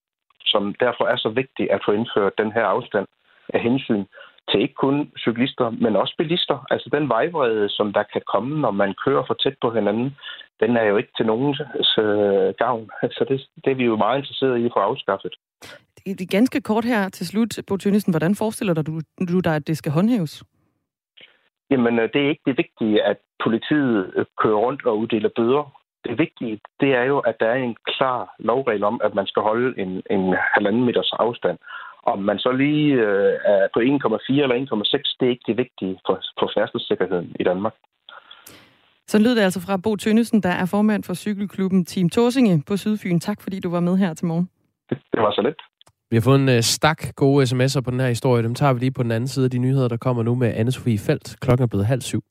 [0.45, 3.07] som derfor er så vigtigt at få indført den her afstand
[3.49, 4.05] af hensyn
[4.51, 6.67] til ikke kun cyklister, men også bilister.
[6.71, 10.17] Altså den vejvrede, som der kan komme, når man kører for tæt på hinanden,
[10.61, 11.63] den er jo ikke til nogens
[11.99, 12.91] øh, gavn.
[13.17, 15.35] Så det, det er vi jo meget interesserede i at få afskaffet.
[16.07, 18.12] Er ganske kort her til slut, Bo Tønnesen.
[18.12, 20.45] Hvordan forestiller du, du dig, at det skal håndhæves?
[21.71, 25.64] Jamen, øh, det er ikke det vigtige, at politiet øh, kører rundt og uddeler bøder.
[26.05, 29.43] Det vigtige, det er jo, at der er en klar lovregel om, at man skal
[29.43, 31.59] holde en, en halvanden meters afstand.
[32.03, 35.99] Om man så lige øh, er på 1,4 eller 1,6, det er ikke det vigtige
[36.07, 37.75] for, for færdselssikkerheden i Danmark.
[39.07, 42.77] Så lød det altså fra Bo Tønnesen, der er formand for cykelklubben Team Torsinge på
[42.77, 43.21] Sydfyn.
[43.21, 44.49] Tak fordi du var med her til morgen.
[44.90, 45.61] Det, det var så let.
[46.14, 48.42] Vi har fået en øh, stak gode sms'er på den her historie.
[48.42, 50.55] Dem tager vi lige på den anden side af de nyheder, der kommer nu med
[50.55, 51.37] Anne-Sophie Felt.
[51.40, 52.24] Klokken er blevet halv syv.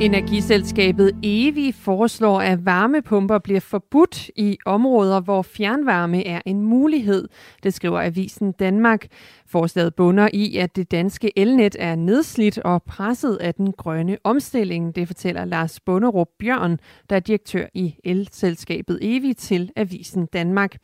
[0.00, 7.28] Energiselskabet EVI foreslår, at varmepumper bliver forbudt i områder, hvor fjernvarme er en mulighed.
[7.62, 9.06] Det skriver Avisen Danmark.
[9.46, 14.96] Forslaget bunder i, at det danske elnet er nedslidt og presset af den grønne omstilling.
[14.96, 16.78] Det fortæller Lars Bunderup Bjørn,
[17.10, 20.76] der er direktør i elselskabet EVI til Avisen Danmark.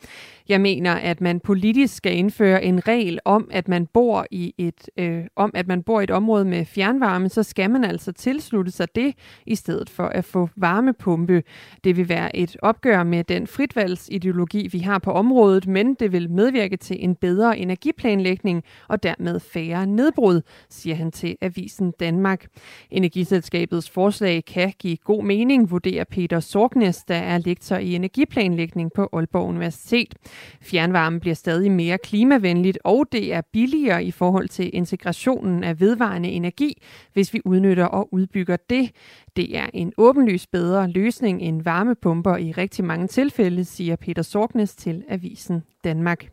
[0.49, 4.91] Jeg mener, at man politisk skal indføre en regel om, at man bor i et
[4.97, 8.73] øh, om at man bor i et område med fjernvarme, så skal man altså tilslutte
[8.73, 9.15] sig det
[9.47, 11.43] i stedet for at få varmepumpe.
[11.85, 16.31] Det vil være et opgør med den fritvalgsideologi, vi har på området, men det vil
[16.31, 22.47] medvirke til en bedre energiplanlægning og dermed færre nedbrud, siger han til Avisen Danmark.
[22.91, 29.09] Energiselskabets forslag kan give god mening, vurderer Peter Sorgnes, der er lektor i energiplanlægning på
[29.13, 30.15] Aalborg Universitet.
[30.61, 36.29] Fjernvarme bliver stadig mere klimavenligt, og det er billigere i forhold til integrationen af vedvarende
[36.29, 38.91] energi, hvis vi udnytter og udbygger det.
[39.37, 44.77] Det er en åbenlyst bedre løsning end varmepumper i rigtig mange tilfælde, siger Peter Sorgnes
[44.77, 46.29] til Avisen Danmark.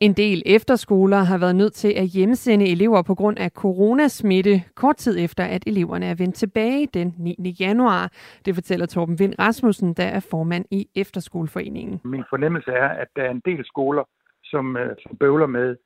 [0.00, 4.96] En del efterskoler har været nødt til at hjemsende elever på grund af coronasmitte, kort
[4.96, 7.56] tid efter, at eleverne er vendt tilbage den 9.
[7.60, 8.12] januar.
[8.44, 12.00] Det fortæller Torben Vind Rasmussen, der er formand i Efterskoleforeningen.
[12.04, 14.04] Min fornemmelse er, at der er en del skoler,
[14.44, 15.76] som, øh, som bøvler med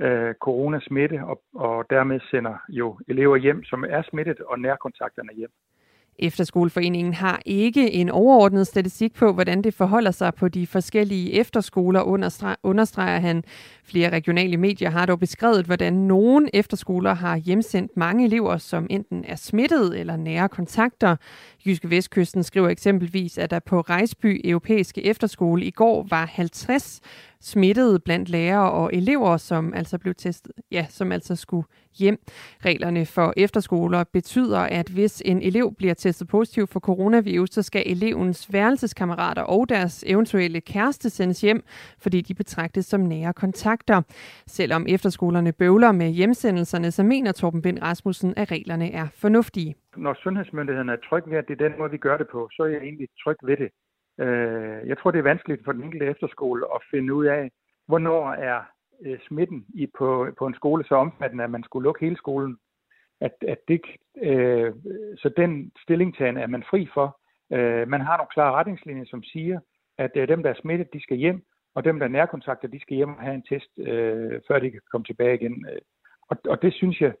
[0.00, 5.50] øh, coronasmitte, og, og dermed sender jo elever hjem, som er smittet, og nærkontakterne hjem.
[6.18, 12.02] Efterskoleforeningen har ikke en overordnet statistik på, hvordan det forholder sig på de forskellige efterskoler,
[12.62, 13.44] understreger han.
[13.84, 19.24] Flere regionale medier har dog beskrevet, hvordan nogle efterskoler har hjemsendt mange elever, som enten
[19.28, 21.16] er smittet eller nære kontakter.
[21.66, 27.00] Jyske Vestkysten skriver eksempelvis, at der på Rejsby Europæiske Efterskole i går var 50
[27.40, 31.66] smittede blandt lærere og elever, som altså blev testet, ja, som altså skulle
[31.98, 32.18] hjem.
[32.64, 37.82] Reglerne for efterskoler betyder, at hvis en elev bliver testet positiv for coronavirus, så skal
[37.86, 41.64] elevens værelseskammerater og deres eventuelle kæreste sendes hjem,
[41.98, 44.02] fordi de betragtes som nære kontakter.
[44.46, 49.74] Selvom efterskolerne bøvler med hjemsendelserne, så mener Torben Bind Rasmussen, at reglerne er fornuftige.
[49.96, 52.62] Når sundhedsmyndighederne er trygge ved, at det er den måde, vi gør det på, så
[52.62, 53.68] er jeg egentlig tryg ved det.
[54.18, 57.50] Øh, jeg tror, det er vanskeligt for den enkelte efterskole at finde ud af,
[57.86, 58.60] hvornår er
[59.04, 62.58] øh, smitten i, på, på en skole så omfattende, at man skulle lukke hele skolen.
[63.20, 63.80] At, at det,
[64.22, 64.74] øh,
[65.16, 67.20] så den stillingtagen er man fri for.
[67.52, 69.60] Øh, man har nogle klare retningslinjer, som siger,
[69.98, 72.80] at øh, dem, der er smittet, de skal hjem, og dem, der er nærkontakter, de
[72.80, 75.66] skal hjem og have en test, øh, før de kan komme tilbage igen.
[75.72, 75.80] Øh,
[76.30, 77.12] og, og det synes jeg,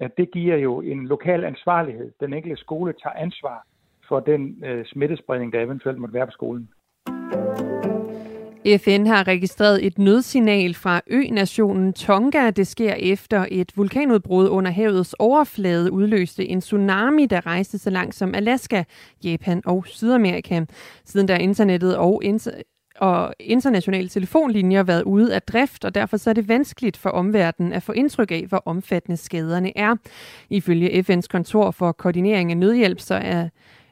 [0.00, 2.12] at det giver jo en lokal ansvarlighed.
[2.20, 3.66] Den enkelte skole tager ansvar
[4.08, 6.68] for den øh, smittespredning, der eventuelt måtte være på skolen.
[8.78, 12.50] FN har registreret et nødsignal fra ø-nationen Tonga.
[12.50, 18.14] Det sker efter et vulkanudbrud under havets overflade udløste en tsunami, der rejste så langt
[18.14, 18.84] som Alaska,
[19.24, 20.64] Japan og Sydamerika.
[21.04, 22.22] Siden der internettet og
[22.98, 27.72] og internationale telefonlinjer været ude af drift, og derfor så er det vanskeligt for omverdenen
[27.72, 29.96] at få indtryk af, hvor omfattende skaderne er.
[30.50, 33.48] Ifølge FN's kontor for koordinering af nødhjælp, så er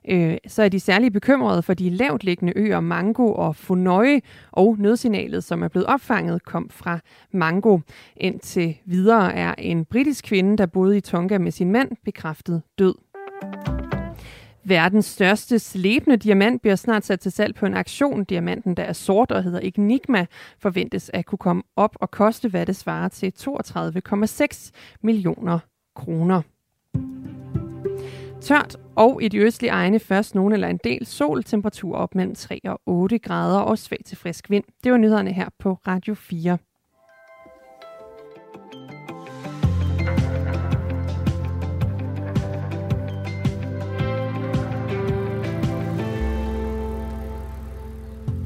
[0.09, 4.21] øh, så er de særlig bekymrede for de lavt liggende øer Mango og Funøje,
[4.53, 6.99] og nødsignalet, som er blevet opfanget, kom fra
[7.33, 7.79] Mango.
[8.17, 12.95] Indtil videre er en britisk kvinde, der boede i Tonga med sin mand, bekræftet død.
[14.67, 18.25] Verdens største slæbende diamant bliver snart sat til salg på en aktion.
[18.25, 20.27] Diamanten, der er sort og hedder Enigma,
[20.59, 24.71] forventes at kunne komme op og koste, hvad det svarer til 32,6
[25.03, 25.59] millioner
[25.95, 26.43] kroner.
[28.44, 32.35] Tørt og i de østlige egne først nogen eller en del sol, temperatur op mellem
[32.35, 34.64] 3 og 8 grader og svag til frisk vind.
[34.85, 36.59] Det var nyhederne her på Radio 4.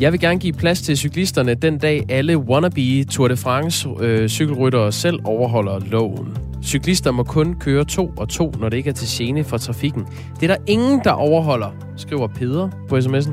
[0.00, 4.28] Jeg vil gerne give plads til cyklisterne den dag alle wannabe Tour de France øh,
[4.28, 6.47] cykelryttere selv overholder loven.
[6.62, 10.07] Cyklister må kun køre to og to, når det ikke er til gene for trafikken.
[10.40, 13.33] Det er der ingen, der overholder, skriver Peder på sms'en.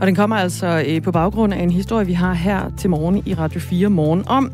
[0.00, 3.22] Og den kommer altså øh, på baggrund af en historie, vi har her til morgen
[3.26, 4.52] i Radio 4 Morgen om,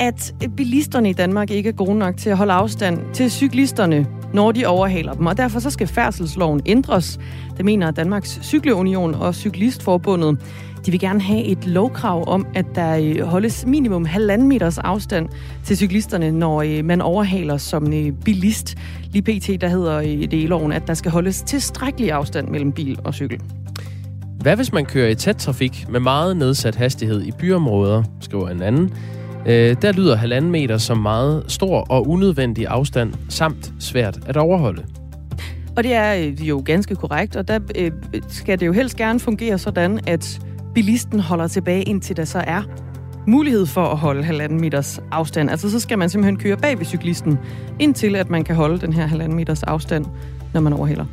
[0.00, 4.52] at bilisterne i Danmark ikke er gode nok til at holde afstand til cyklisterne, når
[4.52, 5.26] de overhaler dem.
[5.26, 7.20] Og derfor så skal færdselsloven ændres.
[7.56, 10.38] Det mener Danmarks Cykleunion og Cyklistforbundet.
[10.86, 15.28] De vil gerne have et lovkrav om, at der øh, holdes minimum halvanden meters afstand
[15.64, 18.74] til cyklisterne, når øh, man overhaler som øh, bilist.
[19.12, 19.60] Lige pt.
[19.60, 23.40] der hedder det i loven, at der skal holdes tilstrækkelig afstand mellem bil og cykel.
[24.40, 28.62] Hvad hvis man kører i tæt trafik med meget nedsat hastighed i byområder, skriver en
[28.62, 28.92] anden.
[29.82, 34.84] der lyder halvanden meter som meget stor og unødvendig afstand, samt svært at overholde.
[35.76, 37.90] Og det er øh, jo ganske korrekt, og der øh,
[38.28, 40.40] skal det jo helst gerne fungere sådan, at
[40.74, 42.62] bilisten holder tilbage, indtil der så er
[43.26, 45.50] mulighed for at holde halvanden meters afstand.
[45.50, 47.38] Altså så skal man simpelthen køre bag ved cyklisten,
[47.78, 50.06] indtil at man kan holde den her halvanden meters afstand,
[50.54, 51.04] når man overhælder.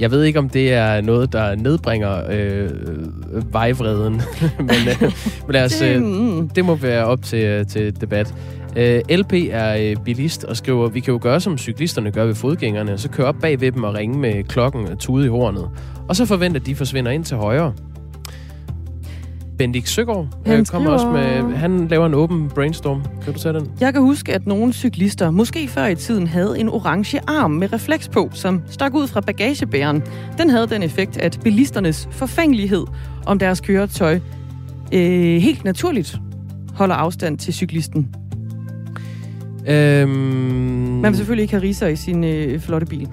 [0.00, 2.70] Jeg ved ikke, om det er noget, der nedbringer øh,
[3.52, 4.12] vejvreden,
[4.58, 5.12] men, øh,
[5.46, 6.02] men altså, øh,
[6.54, 8.34] det må være op til, øh, til debat.
[8.76, 12.34] Øh, LP er øh, bilist og skriver, vi kan jo gøre, som cyklisterne gør ved
[12.34, 15.68] fodgængerne, så køre op bag ved dem og ringe med klokken og tude i hornet.
[16.08, 17.72] Og så forventer at de forsvinder ind til højre.
[19.60, 23.02] Bendik Søgaard øh, han kommer også med, han laver en åben brainstorm.
[23.24, 23.70] Kan du tage den?
[23.80, 27.72] Jeg kan huske, at nogle cyklister, måske før i tiden, havde en orange arm med
[27.72, 30.02] refleks på, som stak ud fra bagagebæren.
[30.38, 32.84] Den havde den effekt, at bilisternes forfængelighed
[33.26, 34.20] om deres køretøj
[34.92, 36.16] øh, helt naturligt
[36.74, 38.14] holder afstand til cyklisten.
[39.68, 40.10] Øhm...
[40.10, 43.08] Man vil selvfølgelig ikke have riser i sin øh, flotte bil.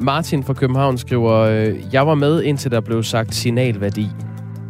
[0.00, 4.08] Martin fra København skriver, øh, jeg var med indtil der blev sagt signalværdi.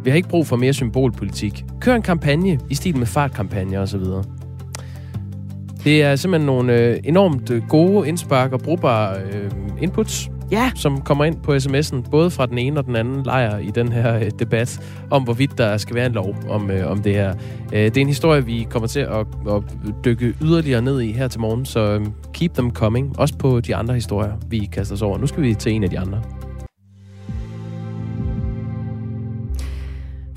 [0.05, 1.65] Vi har ikke brug for mere symbolpolitik.
[1.81, 3.99] Kør en kampagne i stil med fartkampagner osv.
[5.83, 10.71] Det er simpelthen nogle øh, enormt øh, gode indspark og brugbare øh, inputs, ja.
[10.75, 13.91] som kommer ind på sms'en, både fra den ene og den anden lejr i den
[13.91, 14.79] her øh, debat,
[15.11, 17.33] om hvorvidt der skal være en lov om, øh, om det her.
[17.73, 19.63] Øh, det er en historie, vi kommer til at, at
[20.05, 23.75] dykke yderligere ned i her til morgen, så øh, keep them coming, også på de
[23.75, 25.17] andre historier, vi kaster os over.
[25.17, 26.21] Nu skal vi til en af de andre.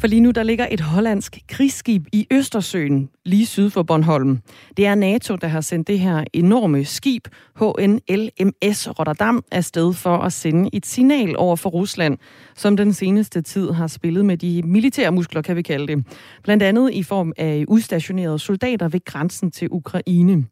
[0.00, 4.38] For lige nu der ligger et hollandsk krigsskib i Østersøen, lige syd for Bornholm.
[4.76, 10.32] Det er NATO, der har sendt det her enorme skib, HNLMS Rotterdam, afsted for at
[10.32, 12.18] sende et signal over for Rusland,
[12.56, 16.04] som den seneste tid har spillet med de militære muskler, kan vi kalde det.
[16.42, 20.44] Blandt andet i form af udstationerede soldater ved grænsen til Ukraine.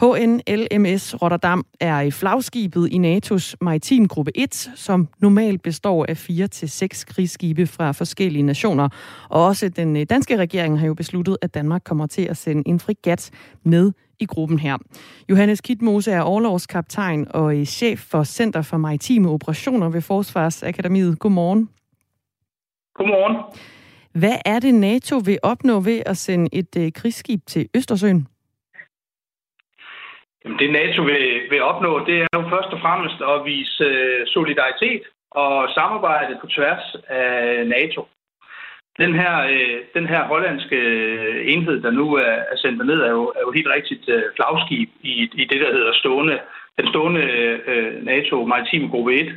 [0.00, 6.70] HNLMS Rotterdam er flagskibet i NATO's maritim gruppe 1, som normalt består af fire til
[6.70, 8.88] seks krigsskibe fra forskellige nationer.
[9.28, 12.62] Og også den øh, danske regering har jo besluttet, at Danmark kommer til at sende
[12.66, 13.30] en frigat
[13.62, 14.76] med i gruppen her.
[15.30, 21.18] Johannes Kitmose er overlovskaptajn og øh, chef for Center for Maritime Operationer ved Forsvarsakademiet.
[21.18, 21.68] Godmorgen.
[22.94, 23.36] Godmorgen.
[24.12, 28.26] Hvad er det, NATO vil opnå ved at sende et øh, krigsskib til Østersøen?
[30.46, 34.26] Jamen, det NATO vil, vil opnå, det er jo først og fremmest at vise øh,
[34.26, 38.08] solidaritet og samarbejde på tværs af NATO.
[38.98, 43.10] Den her, øh, den her hollandske øh, enhed, der nu er, er sendt ned, er
[43.10, 46.38] jo, er jo helt rigtigt øh, flagskib i, i det, der hedder stående,
[46.78, 47.22] den stående
[47.66, 49.34] øh, NATO maritime gruppe 1.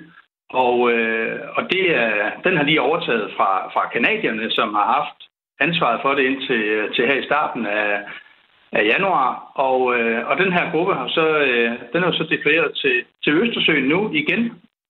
[0.49, 5.19] Og, øh, og det er, den har lige overtaget fra, fra kanadierne, som har haft
[5.59, 8.01] ansvaret for det indtil øh, til her i starten af,
[8.71, 9.51] af januar.
[9.67, 13.34] Og, øh, og den her gruppe har så, øh, den er så deployeret til, til
[13.34, 14.41] Østersøen nu igen,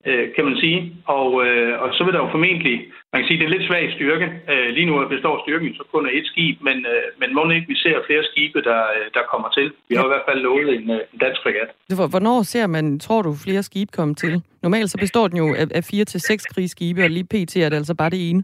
[0.08, 0.80] øh, kan man sige.
[1.06, 2.76] Og, øh, og så vil der jo formentlig,
[3.13, 4.28] man kan sige, det er en lidt svag styrke.
[4.52, 7.68] Øh, lige nu består styrken så kun af et skib, men, øh, men må ikke
[7.68, 9.68] vi ser flere skibe, der, øh, der kommer til.
[9.89, 10.08] Vi har ja.
[10.10, 11.70] i hvert fald lovet en, øh, en dansk fregat.
[12.13, 14.42] Hvornår ser man, tror du, flere skibe komme til?
[14.63, 17.56] Normalt så består den jo af, af fire til seks krigsskibe, og lige pt.
[17.56, 18.44] er det altså bare det ene.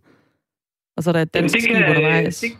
[0.97, 2.39] Og så er der et dansk skib undervejs.
[2.39, 2.51] Det,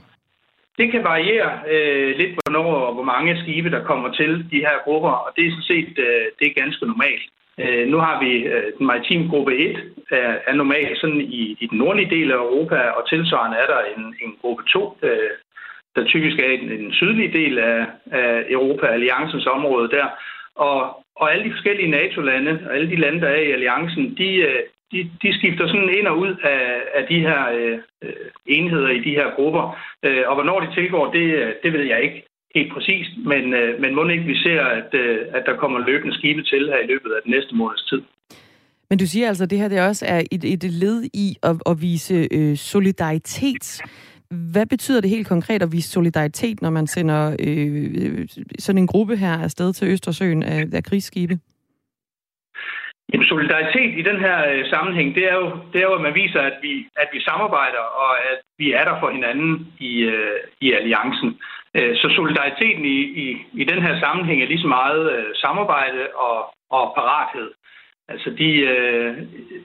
[0.78, 4.78] det kan variere øh, lidt, hvornår og hvor mange skibe, der kommer til de her
[4.84, 7.26] grupper, og det er sådan set øh, det er ganske normalt.
[7.60, 9.76] Øh, nu har vi øh, den maritime gruppe 1,
[10.12, 13.68] øh, er, er normalt sådan i, i den nordlige del af Europa, og tilsvarende er
[13.74, 15.30] der en, en gruppe 2, øh,
[15.96, 20.08] der typisk er i den, den sydlige del af, af Europa, alliancens område der.
[20.56, 24.30] Og, og alle de forskellige NATO-lande, og alle de lande, der er i alliancen, de,
[24.36, 24.60] øh,
[24.96, 26.62] de, de skifter sådan ind og ud af,
[27.00, 27.78] af de her øh,
[28.46, 29.64] enheder i de her grupper.
[30.06, 31.26] Øh, og hvornår de tilgår, det,
[31.64, 32.20] det ved jeg ikke
[32.56, 36.18] helt præcist, men, øh, men må ikke vi ser, at, øh, at der kommer løbende
[36.18, 38.02] skibe til her i løbet af den næste måneds tid.
[38.90, 41.56] Men du siger altså, at det her det også er et, et led i at,
[41.70, 43.82] at vise øh, solidaritet.
[44.52, 48.28] Hvad betyder det helt konkret at vise solidaritet, når man sender øh, øh
[48.60, 51.40] sådan en gruppe her afsted til Østersøen af, af krigsskibe?
[53.14, 56.16] Jamen, solidaritet i den her øh, sammenhæng, det er, jo, det er jo, at man
[56.16, 60.40] viser, at vi, at vi samarbejder, og at vi er der for hinanden i, øh,
[60.62, 61.40] i alliancen.
[61.78, 66.08] Øh, så solidariteten i, i, i den her sammenhæng er lige så meget øh, samarbejde
[66.16, 66.38] og,
[66.70, 67.52] og parathed.
[68.08, 69.18] Altså de, øh,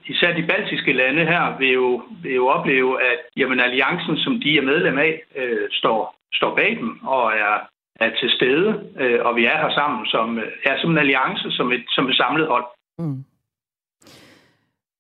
[0.07, 4.59] især de baltiske lande her vil jo, vil jo opleve, at jamen, alliancen, som de
[4.59, 7.57] er medlem af, øh, står, står bag dem og er,
[8.01, 11.51] er til stede, øh, og vi er her sammen som, øh, er som en alliance,
[11.51, 12.65] som et, som et samlet hold.
[12.99, 13.25] Mm.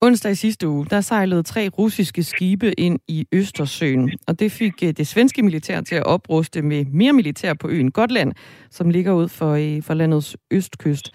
[0.02, 4.72] Onsdag i sidste uge, der sejlede tre russiske skibe ind i Østersøen, og det fik
[4.84, 8.32] øh, det svenske militær til at opruste med mere militær på øen Gotland,
[8.70, 11.06] som ligger ud for, øh, for landets østkyst.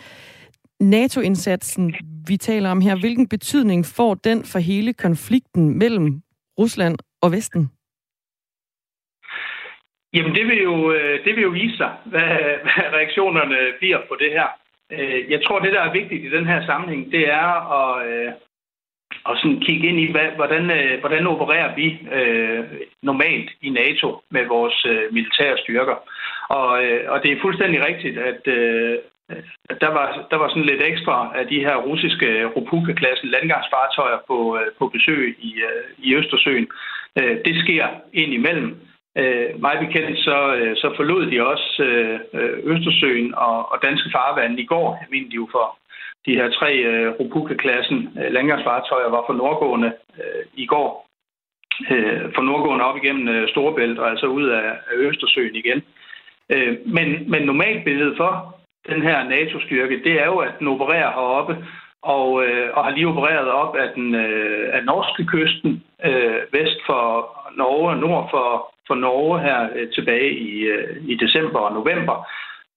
[0.79, 1.95] NATO-indsatsen,
[2.27, 6.21] vi taler om her, hvilken betydning får den for hele konflikten mellem
[6.59, 7.69] Rusland og Vesten?
[10.13, 12.31] Jamen, det vil jo, øh, det vil jo vise sig, hvad,
[12.65, 14.47] hvad reaktionerne bliver på det her.
[15.29, 18.33] Jeg tror, det, der er vigtigt i den her sammenhæng, det er at,
[19.25, 21.87] og sådan kigge ind i, hvad, hvordan, øh, hvordan opererer vi
[22.19, 22.63] øh,
[23.01, 25.97] normalt i NATO med vores øh, militære styrker.
[26.49, 28.97] Og, øh, og det er fuldstændig rigtigt, at, øh,
[29.69, 34.19] at der, var, der var sådan lidt ekstra af de her russiske øh, Rupuka-klassen landgangsfartøjer
[34.27, 36.67] på, øh, på besøg i, øh, i Østersøen.
[37.19, 38.77] Øh, det sker ind imellem.
[39.17, 44.09] Øh, mig bekendt så, øh, så forlod de også øh, øh Østersøen og, og danske
[44.15, 44.97] farvand i går.
[45.01, 45.77] Jeg mener de jo for
[46.25, 51.07] de her tre øh, Rupuka-klassen øh, landgangsfartøjer var for nordgående øh, i går.
[51.91, 55.83] Øh, for nordgående op igennem øh, Storebælt og altså ud af, af Østersøen igen.
[56.49, 58.55] Øh, men, men normalt billedet for
[58.89, 61.65] den her NATO-styrke, det er jo, at den opererer heroppe
[62.01, 66.79] og, øh, og har lige opereret op af den øh, af norske kysten, øh, vest
[66.85, 67.05] for
[67.55, 72.27] Norge og nord for, for Norge her øh, tilbage i, øh, i december og november.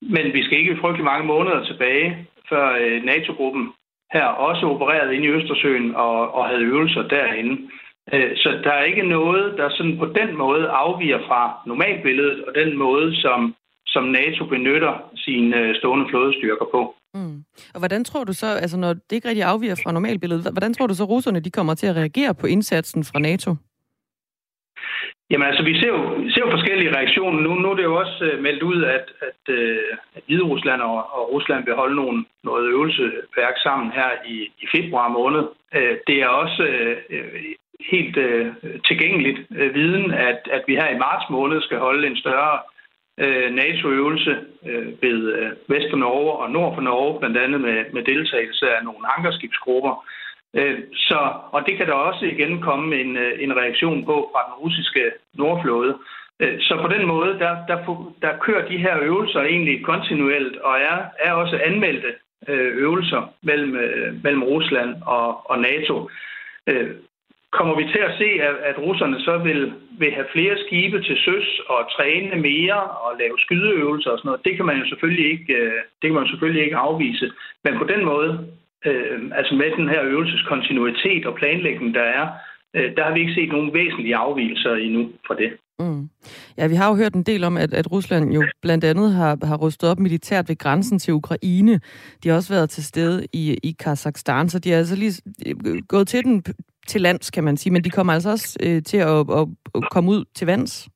[0.02, 3.64] Men vi skal ikke frygtelig mange måneder tilbage, før øh, NATO-gruppen
[4.12, 7.54] her også opererede inde i Østersøen og, og havde øvelser derinde.
[8.12, 12.52] Øh, så der er ikke noget, der sådan på den måde afviger fra normalbilledet og
[12.54, 13.54] den måde, som,
[13.86, 16.94] som NATO benytter sine øh, stående flådestyrker på.
[17.14, 17.44] Mm.
[17.74, 20.86] Og hvordan tror du så, altså når det ikke rigtig afviger fra normalbilledet, hvordan tror
[20.86, 23.50] du så, russerne de kommer til at reagere på indsatsen fra NATO?
[25.30, 27.40] Jamen altså, vi ser jo, ser jo forskellige reaktioner.
[27.40, 29.78] Nu, nu er det jo også øh, meldt ud, at, at, øh,
[30.14, 34.66] at Hvide Rusland og, og Rusland vil holde nogle, noget øvelseværk sammen her i, i
[34.74, 35.44] februar måned.
[35.74, 36.96] Øh, det er også øh,
[37.90, 38.46] helt øh,
[38.86, 42.58] tilgængeligt øh, viden, at, at vi her i marts måned skal holde en større
[43.18, 48.02] øh, NATO-øvelse øh, ved øh, Vest Norge og Nord for Norge, blandt andet med, med
[48.02, 50.04] deltagelse af nogle ankerskibsgrupper.
[50.54, 54.42] Øh, så, og det kan der også igen komme en, øh, en reaktion på fra
[54.46, 55.98] den russiske nordflåde.
[56.40, 57.78] Øh, så på den måde, der, der,
[58.22, 62.14] der kører de her øvelser egentlig kontinuerligt og er, er også anmeldte
[62.48, 63.72] øh, øvelser mellem,
[64.22, 66.10] mellem Rusland og, og NATO.
[67.50, 71.16] Kommer vi til at se, at, at russerne så vil, vil have flere skibe til
[71.16, 74.44] søs og træne mere og lave skydeøvelser og sådan noget?
[74.44, 75.54] Det kan man jo selvfølgelig ikke,
[76.02, 77.32] det kan man selvfølgelig ikke afvise.
[77.64, 78.48] Men på den måde,
[78.86, 82.28] øh, altså med den her øvelseskontinuitet og planlægning, der er,
[82.76, 85.50] øh, der har vi ikke set nogen væsentlige afvielser endnu fra det.
[85.80, 86.08] Mm.
[86.58, 89.46] Ja, vi har jo hørt en del om, at, at Rusland jo blandt andet har,
[89.46, 91.80] har rustet op militært ved grænsen til Ukraine.
[92.22, 95.82] De har også været til stede i, i Kazakhstan, så de er altså lige øh,
[95.88, 96.44] gået til den
[96.88, 99.90] til lands, kan man sige, men de kommer altså også øh, til at, at, at
[99.90, 100.88] komme ud til vands.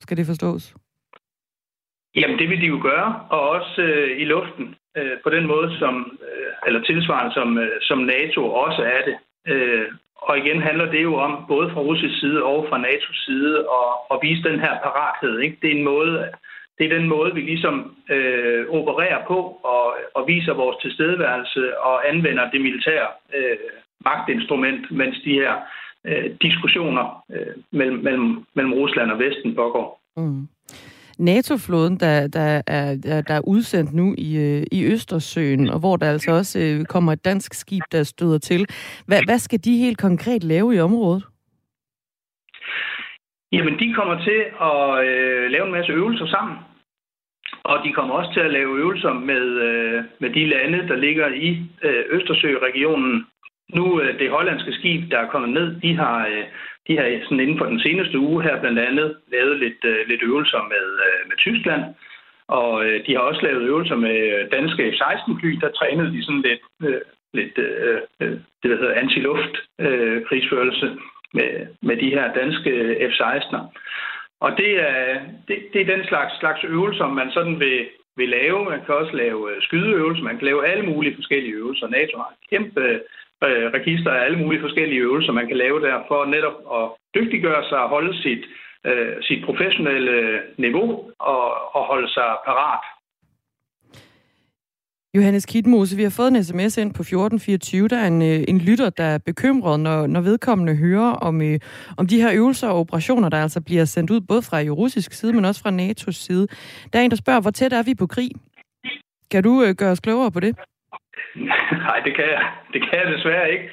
[0.00, 0.74] Skal det forstås?
[2.14, 5.78] Jamen, det vil de jo gøre, og også øh, i luften øh, på den måde,
[5.78, 9.16] som, øh, eller tilsvarende som, øh, som NATO også er det.
[9.52, 9.86] Øh,
[10.16, 13.90] og igen handler det jo om, både fra russisk side og fra NATO's side, at,
[14.12, 15.38] at vise den her parathed.
[15.38, 15.56] Ikke?
[15.62, 16.28] Det er en måde,
[16.78, 22.08] det er den måde, vi ligesom øh, opererer på og, og viser vores tilstedeværelse og
[22.08, 23.56] anvender det militære øh,
[24.04, 25.54] magtinstrument, mens de her
[26.04, 30.00] øh, diskussioner øh, mellem, mellem, mellem Rusland og Vesten pågår.
[30.16, 30.48] Mm.
[31.18, 35.96] NATO-flåden, der, der, er, der, der er udsendt nu i, øh, i Østersøen, og hvor
[35.96, 38.66] der altså også øh, kommer et dansk skib, der støder til.
[39.06, 41.24] Hvad, hvad skal de helt konkret lave i området?
[43.52, 44.40] Jamen, de kommer til
[44.70, 46.56] at øh, lave en masse øvelser sammen.
[47.64, 51.28] Og de kommer også til at lave øvelser med, øh, med de lande, der ligger
[51.28, 51.48] i
[51.82, 53.26] øh, Østersøregionen.
[53.74, 56.44] Nu øh, det hollandske skib, der er kommet ned, de har, øh,
[56.88, 60.22] de har sådan inden for den seneste uge her blandt andet lavet lidt, øh, lidt
[60.22, 61.82] øvelser med, øh, med Tyskland.
[62.48, 65.50] Og øh, de har også lavet øvelser med danske F-16-fly.
[65.60, 67.00] Der trænede de sådan lidt, øh,
[67.34, 70.96] lidt øh, øh det, der hedder antiluft-krigsførelse øh,
[71.34, 72.72] med, med de her danske
[73.10, 73.62] F-16'er.
[74.40, 77.86] Og det er, det, det er den slags, slags øvelser, man sådan vil,
[78.16, 78.64] vil lave.
[78.64, 81.88] Man kan også lave øh, skydeøvelser, man kan lave alle mulige forskellige øvelser.
[81.88, 83.00] NATO har en kæmpe
[83.46, 86.84] øh, register af alle mulige forskellige øvelser, man kan lave der, for netop at
[87.16, 88.42] dygtiggøre sig og holde sit,
[88.86, 91.44] øh, sit professionelle niveau og,
[91.76, 92.84] og holde sig parat.
[95.14, 97.88] Johannes Kitmose, vi har fået en sms ind på 1424.
[97.88, 101.58] Der er en, øh, en lytter, der er bekymret, når, når vedkommende hører om, øh,
[101.96, 105.32] om de her øvelser og operationer, der altså bliver sendt ud både fra russisk side,
[105.32, 106.46] men også fra NATO's side.
[106.92, 108.30] Der er en, der spørger, hvor tæt er vi på krig?
[109.30, 110.56] Kan du øh, gøre os klogere på det?
[111.86, 113.70] Nej, det kan jeg, det kan jeg desværre ikke.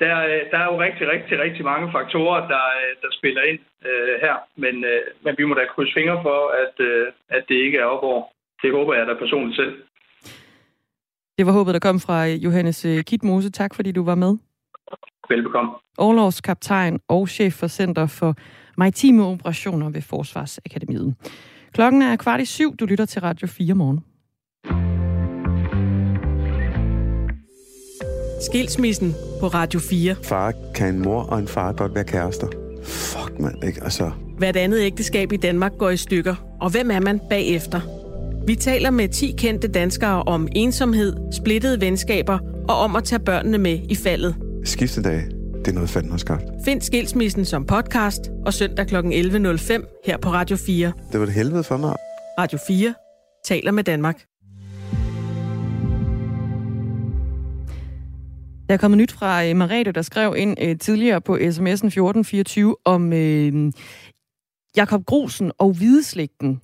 [0.00, 0.14] Der,
[0.50, 2.64] der er jo rigtig, rigtig, rigtig mange faktorer, der,
[3.02, 4.36] der spiller ind øh, her.
[4.56, 7.84] Men, øh, men vi må da krydse fingre for, at, øh, at det ikke er
[7.84, 8.22] op over.
[8.62, 9.74] Det håber jeg da personligt selv.
[11.38, 13.50] Det var håbet, der kom fra øh, Johannes øh, Kitmose.
[13.50, 14.36] Tak, fordi du var med.
[15.28, 15.72] Velbekomme.
[15.98, 18.34] Overlovskaptajn og chef for Center for
[18.78, 21.14] Maritime Operationer ved Forsvarsakademiet.
[21.72, 22.76] Klokken er kvart i syv.
[22.76, 24.04] Du lytter til Radio 4 morgen.
[28.40, 30.16] Skilsmissen på Radio 4.
[30.22, 32.46] Far kan en mor og en far godt være kærester.
[32.84, 33.84] Fuck, mand, ikke?
[33.84, 34.10] Altså...
[34.38, 36.56] Hvert andet ægteskab i Danmark går i stykker.
[36.60, 37.80] Og hvem er man bagefter?
[38.46, 43.58] Vi taler med 10 kendte danskere om ensomhed, splittede venskaber og om at tage børnene
[43.58, 44.36] med i faldet.
[44.64, 45.22] Skiftedag,
[45.64, 46.44] det er noget fanden har skabt.
[46.64, 48.96] Find Skilsmissen som podcast og søndag kl.
[48.96, 50.92] 11.05 her på Radio 4.
[51.12, 51.94] Det var det helvede for mig.
[52.38, 52.94] Radio 4
[53.44, 54.16] taler med Danmark.
[58.68, 62.76] Der er kommet nyt fra øh, Marete, der skrev ind øh, tidligere på sms'en 1424
[62.84, 63.72] om øh,
[64.76, 66.60] Jakob Grosen og hvideslægten.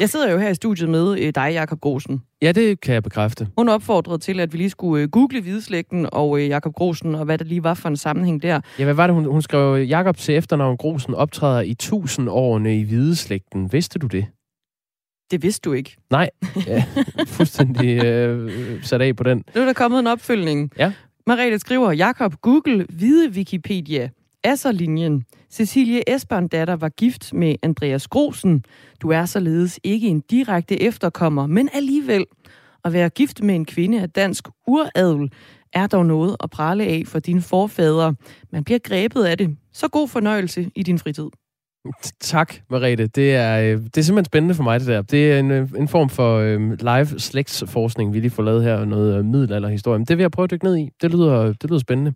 [0.00, 2.22] Jeg sidder jo her i studiet med øh, dig, Jakob Grosen.
[2.42, 3.48] Ja, det kan jeg bekræfte.
[3.58, 7.24] Hun opfordrede til, at vi lige skulle øh, google hvideslægten og øh, Jakob Grosen, og
[7.24, 8.60] hvad der lige var for en sammenhæng der.
[8.78, 9.82] Ja, hvad var det, hun, hun skrev?
[9.82, 13.72] Jakob til efternavn Grosen optræder i tusindårene i hvideslægten.
[13.72, 14.26] Vidste du det?
[15.30, 15.96] Det vidste du ikke.
[16.10, 16.30] Nej,
[16.66, 16.84] ja,
[17.26, 19.44] fuldstændig øh, sat af på den.
[19.54, 20.70] Nu er der kommet en opfølgning.
[20.78, 20.92] Ja.
[21.26, 24.10] Mariette skriver, Jakob, Google, hvide Wikipedia,
[24.42, 25.24] Asserlinjen.
[25.50, 28.64] Cecilie Esbern datter var gift med Andreas Grosen.
[29.02, 32.24] Du er således ikke en direkte efterkommer, men alligevel.
[32.84, 35.32] At være gift med en kvinde af dansk uradel
[35.72, 38.14] er dog noget at prale af for dine forfædre.
[38.52, 39.56] Man bliver grebet af det.
[39.72, 41.28] Så god fornøjelse i din fritid.
[42.20, 43.06] Tak, Marete.
[43.06, 45.02] Det er, øh, det er simpelthen spændende for mig, det der.
[45.02, 48.84] Det er en, øh, en form for øh, live slægtsforskning, vi lige får lavet her,
[48.84, 50.04] noget øh, middelalderhistorie.
[50.04, 50.90] Det vil jeg prøve at dykke ned i.
[51.02, 52.12] Det lyder, det lyder spændende.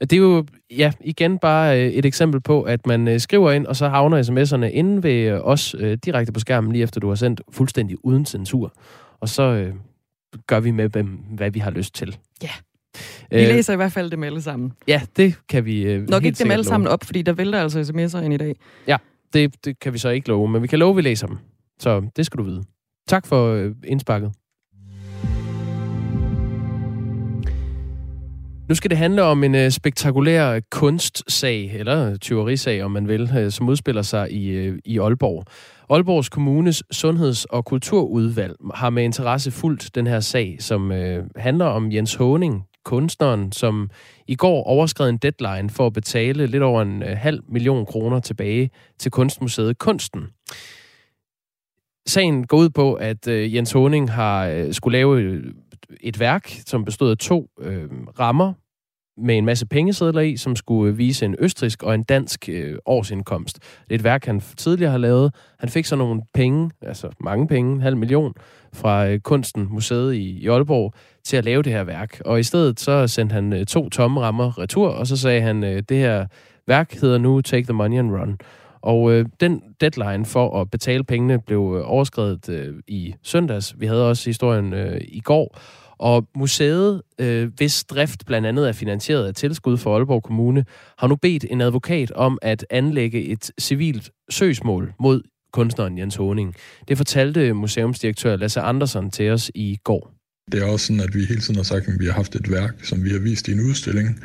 [0.00, 3.66] Det er jo, ja, igen bare øh, et eksempel på, at man øh, skriver ind,
[3.66, 7.14] og så havner sms'erne inde ved øh, os direkte på skærmen, lige efter du har
[7.14, 8.72] sendt fuldstændig uden censur.
[9.20, 9.74] Og så øh,
[10.46, 10.88] gør vi med,
[11.36, 12.16] hvad vi har lyst til.
[12.42, 12.50] Ja.
[13.30, 14.72] Vi læser i hvert fald dem alle sammen.
[14.88, 17.80] Ja, det kan vi øh, Nok ikke dem alle sammen op, fordi der vælter altså
[17.80, 18.56] sms'er ind i dag.
[18.86, 18.96] Ja,
[19.32, 21.36] det, det kan vi så ikke love, men vi kan love, at vi læser dem.
[21.78, 22.62] Så det skal du vide.
[23.08, 24.32] Tak for øh, indsparket.
[28.68, 33.50] Nu skal det handle om en øh, spektakulær kunstsag, eller tyverisag, om man vil, øh,
[33.50, 35.44] som udspiller sig i, øh, i Aalborg.
[35.90, 41.64] Aalborgs Kommunes Sundheds- og Kulturudvalg har med interesse fulgt den her sag, som øh, handler
[41.64, 43.90] om Jens Håning, kunstneren, som
[44.28, 48.20] i går overskred en deadline for at betale lidt over en øh, halv million kroner
[48.20, 50.22] tilbage til Kunstmuseet Kunsten.
[52.06, 55.42] Sagen går ud på, at øh, Jens Honing har øh, skulle lave
[56.00, 58.52] et værk, som bestod af to øh, rammer
[59.22, 62.78] med en masse pengesedler i, som skulle øh, vise en østrisk og en dansk øh,
[62.86, 63.58] årsindkomst.
[63.58, 65.34] Det er et værk, han tidligere har lavet.
[65.58, 68.34] Han fik så nogle penge, altså mange penge, en halv million,
[68.72, 70.94] fra øh, Kunsten Museet i, i Aalborg,
[71.24, 72.20] til at lave det her værk.
[72.24, 75.64] Og i stedet så sendte han øh, to tomme rammer retur, og så sagde han,
[75.64, 76.26] øh, det her
[76.66, 78.38] værk hedder nu Take the Money and Run.
[78.82, 83.74] Og øh, den deadline for at betale pengene blev øh, overskrevet øh, i søndags.
[83.78, 85.58] Vi havde også historien øh, i går.
[86.00, 90.64] Og museet, øh, hvis drift blandt andet er finansieret af tilskud for Aalborg Kommune,
[90.98, 95.22] har nu bedt en advokat om at anlægge et civilt søgsmål mod
[95.52, 96.54] kunstneren Jens Honing.
[96.88, 100.14] Det fortalte museumsdirektør Lasse Andersen til os i går.
[100.52, 102.50] Det er også sådan, at vi hele tiden har sagt, at vi har haft et
[102.50, 104.20] værk, som vi har vist i en udstilling.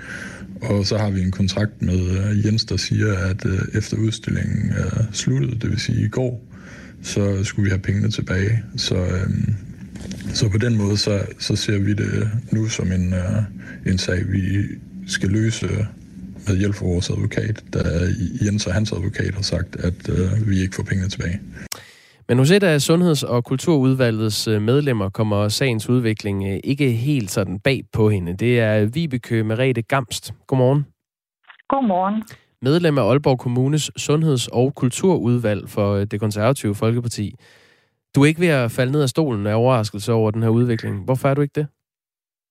[0.62, 4.72] Og så har vi en kontrakt med øh, Jens, der siger, at øh, efter udstillingen
[4.72, 6.48] er sluttet, det vil sige i går,
[7.02, 8.64] så skulle vi have pengene tilbage.
[8.78, 9.56] Så, øhm,
[10.34, 14.32] så på den måde, så, så ser vi det nu som en, uh, en sag,
[14.32, 14.42] vi
[15.08, 15.68] skal løse
[16.48, 17.80] med hjælp fra vores advokat, da
[18.46, 21.40] Jens og hans advokat har sagt, at uh, vi ikke får pengene tilbage.
[22.30, 27.60] Men hos et af Sundheds- og Kulturudvalgets øh, medlemmer kommer sagens udvikling ikke helt sådan
[27.60, 28.38] bag på hende.
[28.38, 30.34] Det er Vibeke Merete Gamst.
[30.48, 30.86] Godmorgen.
[31.70, 32.24] Godmorgen.
[32.62, 37.36] Medlem af Aalborg Kommunes Sundheds- og Kulturudvalg for det konservative Folkeparti.
[38.16, 41.06] Du er ikke ved at falde ned af stolen af overraskelse over den her udvikling.
[41.06, 41.68] Hvorfor er du ikke det?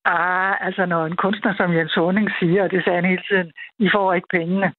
[0.04, 3.52] Ah, altså når en kunstner som Jens Horning siger, og det sagde han hele tiden,
[3.78, 4.72] I får ikke pengene,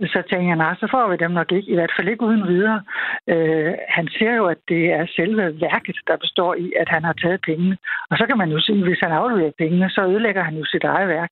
[0.00, 2.48] så tænker jeg, nej, så får vi dem nok ikke, i hvert fald ikke uden
[2.48, 2.82] videre.
[3.28, 7.12] Øh, han siger jo, at det er selve værket, der består i, at han har
[7.12, 7.76] taget pengene.
[8.10, 10.64] Og så kan man jo sige, at hvis han afleverer pengene, så ødelægger han jo
[10.64, 11.30] sit eget værk.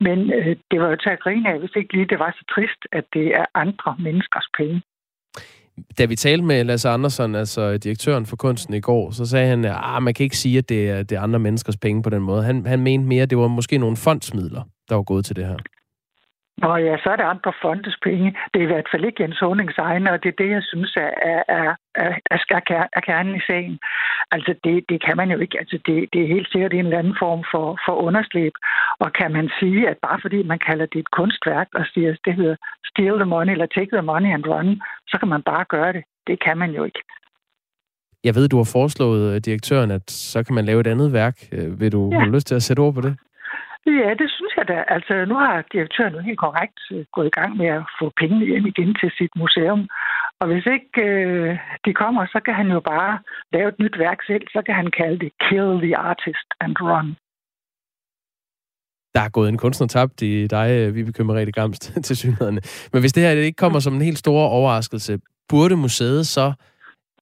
[0.00, 2.44] Men øh, det var jo til at grine af, hvis ikke lige det var så
[2.54, 4.82] trist, at det er andre menneskers penge
[5.98, 9.64] da vi talte med Lasse Andersen, altså direktøren for kunsten i går, så sagde han,
[9.64, 12.22] at man kan ikke sige, at det er, det er andre menneskers penge på den
[12.22, 12.42] måde.
[12.42, 15.46] Han, han mente mere, at det var måske nogle fondsmidler, der var gået til det
[15.46, 15.56] her.
[16.62, 18.36] Nå ja, så er det andre fondes penge.
[18.52, 20.92] Det er i hvert fald ikke Jens Honings egne, og det er det, jeg synes
[20.96, 21.72] er, er, er,
[22.30, 23.78] er, er kernen i sagen.
[24.30, 25.58] Altså, det, det kan man jo ikke.
[25.58, 28.52] Altså, det, det er helt sikkert en eller anden form for, for underslæb.
[28.98, 32.34] Og kan man sige, at bare fordi man kalder det et kunstværk, og siger, det
[32.34, 32.56] hedder
[32.90, 36.02] steal the money, eller take the money and run, så kan man bare gøre det.
[36.26, 37.02] Det kan man jo ikke.
[38.24, 41.36] Jeg ved, du har foreslået øh, direktøren, at så kan man lave et andet værk.
[41.52, 42.18] Øh, vil du ja.
[42.18, 43.16] have lyst til at sætte ord på det?
[43.86, 44.84] Ja, det synes jeg da.
[44.96, 48.46] Altså, nu har direktøren jo helt korrekt øh, gået i gang med at få pengene
[48.46, 49.88] hjem igen til sit museum.
[50.40, 53.18] Og hvis ikke øh, de kommer, så kan han jo bare
[53.52, 54.44] lave et nyt værk selv.
[54.54, 57.08] Så kan han kalde det Kill the Artist and Run.
[59.14, 62.60] Der er gået en kunstner tabt i dig, øh, vi bekymrer Merete Gamst, til synligheden.
[62.92, 66.52] Men hvis det her ikke kommer som en helt stor overraskelse, burde museet så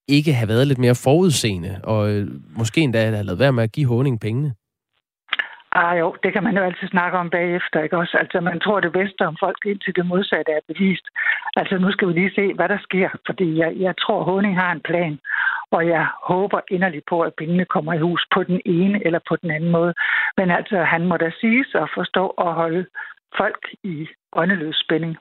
[0.09, 2.29] ikke have været lidt mere forudseende, og øh,
[2.59, 4.55] måske endda have lavet være med at give Honing pengene?
[5.73, 8.17] Ah jo, det kan man jo altid snakke om bagefter, ikke også?
[8.17, 11.07] Altså, man tror det bedste om folk, indtil det modsatte er bevist.
[11.57, 14.73] Altså, nu skal vi lige se, hvad der sker, fordi jeg, jeg tror, Honing har
[14.73, 15.19] en plan,
[15.71, 19.37] og jeg håber inderligt på, at pengene kommer i hus på den ene eller på
[19.37, 19.95] den anden måde.
[20.37, 22.87] Men altså, han må da sige sig og forstå og holde
[23.37, 25.17] folk i åndeløs spænding.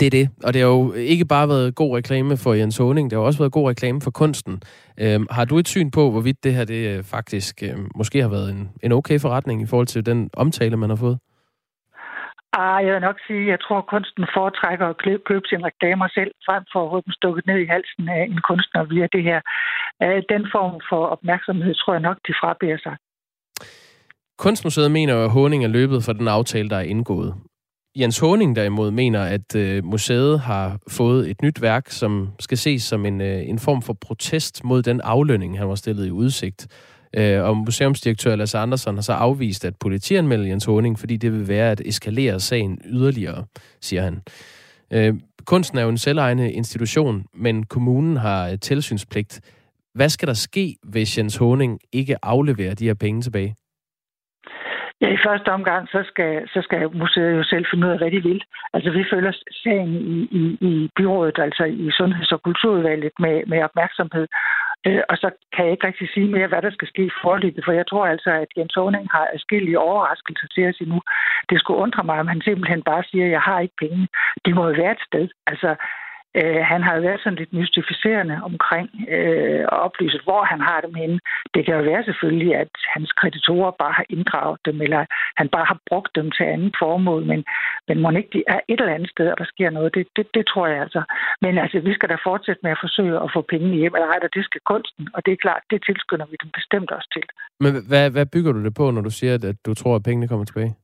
[0.00, 3.10] Det er det, og det har jo ikke bare været god reklame for Jens Honing,
[3.10, 4.62] det har også været god reklame for kunsten.
[5.00, 8.28] Øhm, har du et syn på, hvorvidt det her det øh, faktisk øh, måske har
[8.28, 11.18] været en, en okay forretning i forhold til den omtale, man har fået?
[12.52, 14.98] Ah, jeg vil nok sige, at jeg tror, at kunsten foretrækker at
[15.28, 18.40] købe sine reklamer selv, frem for at få dem stukket ned i halsen af en
[18.48, 19.40] kunstner via det her.
[20.02, 22.96] Øh, den form for opmærksomhed tror jeg nok, de frabærer sig.
[24.38, 27.34] Kunstmuseet mener, at Honing er løbet for den aftale, der er indgået.
[27.96, 32.82] Jens Håning derimod mener, at øh, museet har fået et nyt værk, som skal ses
[32.82, 36.66] som en, øh, en form for protest mod den aflønning, han var stillet i udsigt.
[37.16, 41.48] Øh, og museumsdirektør Lasse Andersen har så afvist, at politianmelde Jens Håning, fordi det vil
[41.48, 43.44] være at eskalere sagen yderligere,
[43.80, 44.22] siger han.
[44.90, 49.40] Øh, kunsten er jo en selvejende institution, men kommunen har øh, tilsynspligt.
[49.94, 53.54] Hvad skal der ske, hvis Jens Håning ikke afleverer de her penge tilbage?
[55.00, 58.10] Ja, i første omgang, så skal, så skal museet jo selv finde ud af, hvad
[58.10, 58.42] de vil.
[58.74, 59.32] Altså, vi følger
[59.64, 64.26] sagen i, i, i byrådet, altså i Sundheds- og Kulturudvalget med, med opmærksomhed.
[64.86, 67.64] Øh, og så kan jeg ikke rigtig sige mere, hvad der skal ske i forløbet,
[67.64, 71.00] for jeg tror altså, at Jens Åning har forskellige overraskelser til os endnu.
[71.50, 74.08] Det skulle undre mig, om han simpelthen bare siger, at jeg har ikke penge.
[74.44, 75.28] Det må jo være et sted.
[75.46, 75.70] Altså,
[76.40, 80.94] Øh, han har været sådan lidt mystificerende omkring øh, at oplyse, hvor han har dem
[80.94, 81.18] henne.
[81.54, 85.02] Det kan jo være selvfølgelig, at hans kreditorer bare har inddraget dem, eller
[85.40, 87.44] han bare har brugt dem til andet formål, men,
[87.88, 89.94] men må ikke de er et eller andet sted, og der sker noget.
[89.94, 91.02] Det, det, det tror jeg altså.
[91.44, 94.18] Men altså, vi skal da fortsætte med at forsøge at få pengene hjem, eller ej,
[94.36, 97.26] det skal kunsten, og det er klart, det tilskynder vi dem bestemt også til.
[97.64, 100.28] Men hvad, hvad bygger du det på, når du siger, at du tror, at pengene
[100.28, 100.74] kommer tilbage?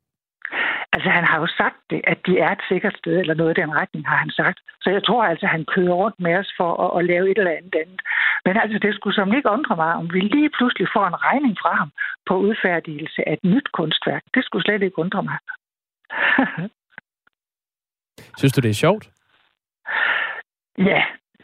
[0.95, 3.61] Altså, han har jo sagt det, at de er et sikkert sted, eller noget i
[3.61, 4.59] den retning, har han sagt.
[4.83, 7.51] Så jeg tror altså, han kører rundt med os for at, at lave et eller
[7.51, 8.01] andet andet.
[8.45, 11.57] Men altså, det skulle som ikke undre mig, om vi lige pludselig får en regning
[11.63, 11.91] fra ham
[12.29, 14.23] på udfærdigelse af et nyt kunstværk.
[14.35, 15.39] Det skulle slet ikke undre mig.
[18.39, 19.05] Synes du, det er sjovt?
[20.79, 21.03] Ja,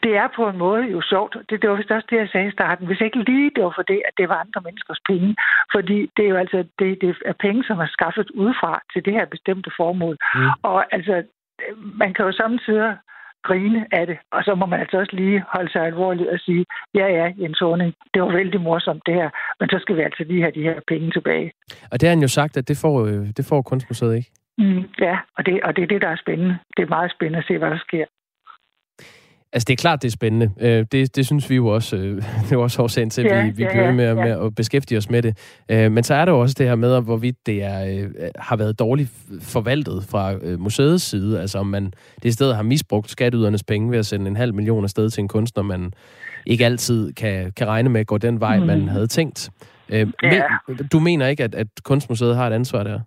[0.09, 1.33] det er på en måde jo sjovt.
[1.49, 2.87] Det, det var vist også det, jeg sagde i starten.
[2.87, 5.35] Hvis ikke lige det var for det, at det var andre menneskers penge.
[5.75, 9.13] Fordi det er jo altså det, det er penge, som er skaffet udefra til det
[9.17, 10.15] her bestemte formål.
[10.35, 10.49] Mm.
[10.69, 11.13] Og altså,
[12.01, 12.97] man kan jo samtidig
[13.47, 16.65] grine af det, og så må man altså også lige holde sig alvorligt og sige,
[16.93, 19.29] ja, ja, Jens Horning, det var vældig morsomt det her,
[19.59, 21.51] men så skal vi altså lige have de her penge tilbage.
[21.91, 24.31] Og det har han jo sagt, at det får, øh, det får Kunstmuseet ikke?
[24.57, 26.57] Mm, ja, og det, og det er det, der er spændende.
[26.77, 28.05] Det er meget spændende at se, hvad der sker.
[29.53, 30.51] Altså, det er klart, det er spændende.
[30.59, 31.95] Øh, det, det synes vi jo også.
[31.95, 34.13] Øh, det er også årsagen til, at ja, vi, vi ja, bliver med, ja.
[34.13, 35.37] med at beskæftige os med det.
[35.69, 38.07] Øh, men så er der jo også det her med, hvorvidt det er,
[38.39, 39.09] har været dårligt
[39.41, 41.41] forvaltet fra museets side.
[41.41, 41.85] Altså, om man
[42.23, 45.21] det i stedet har misbrugt skatteydernes penge ved at sende en halv million afsted til
[45.21, 45.93] en kunstner, man
[46.45, 48.65] ikke altid kan, kan regne med at gå den vej, mm.
[48.65, 49.49] man havde tænkt.
[49.89, 50.05] Ja.
[50.67, 52.99] Men, du mener ikke, at, at Kunstmuseet har et ansvar der?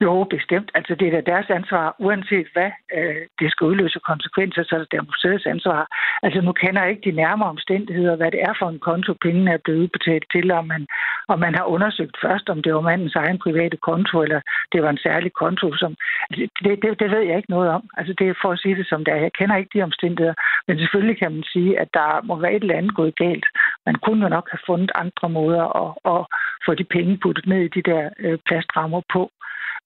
[0.00, 0.70] Jo, bestemt.
[0.74, 4.78] Altså, det er da deres ansvar, uanset hvad øh, det skal udløse konsekvenser, så er
[4.78, 5.80] det der museets ansvar.
[6.22, 9.50] Altså, nu kender jeg ikke de nærmere omstændigheder, hvad det er for en konto, pengene
[9.52, 10.86] er blevet udbetalt til, om man,
[11.28, 14.40] om man har undersøgt først, om det var mandens egen private konto, eller
[14.72, 15.74] det var en særlig konto.
[15.74, 15.96] Som,
[16.30, 17.82] altså, det, det, det ved jeg ikke noget om.
[17.96, 19.20] Altså, det er for at sige det som det er.
[19.26, 20.34] Jeg kender ikke de omstændigheder,
[20.68, 23.46] men selvfølgelig kan man sige, at der må være et eller andet gået galt.
[23.86, 26.26] Man kunne jo nok have fundet andre måder at, at
[26.66, 29.30] få de penge puttet ned i de der øh, plastrammer på.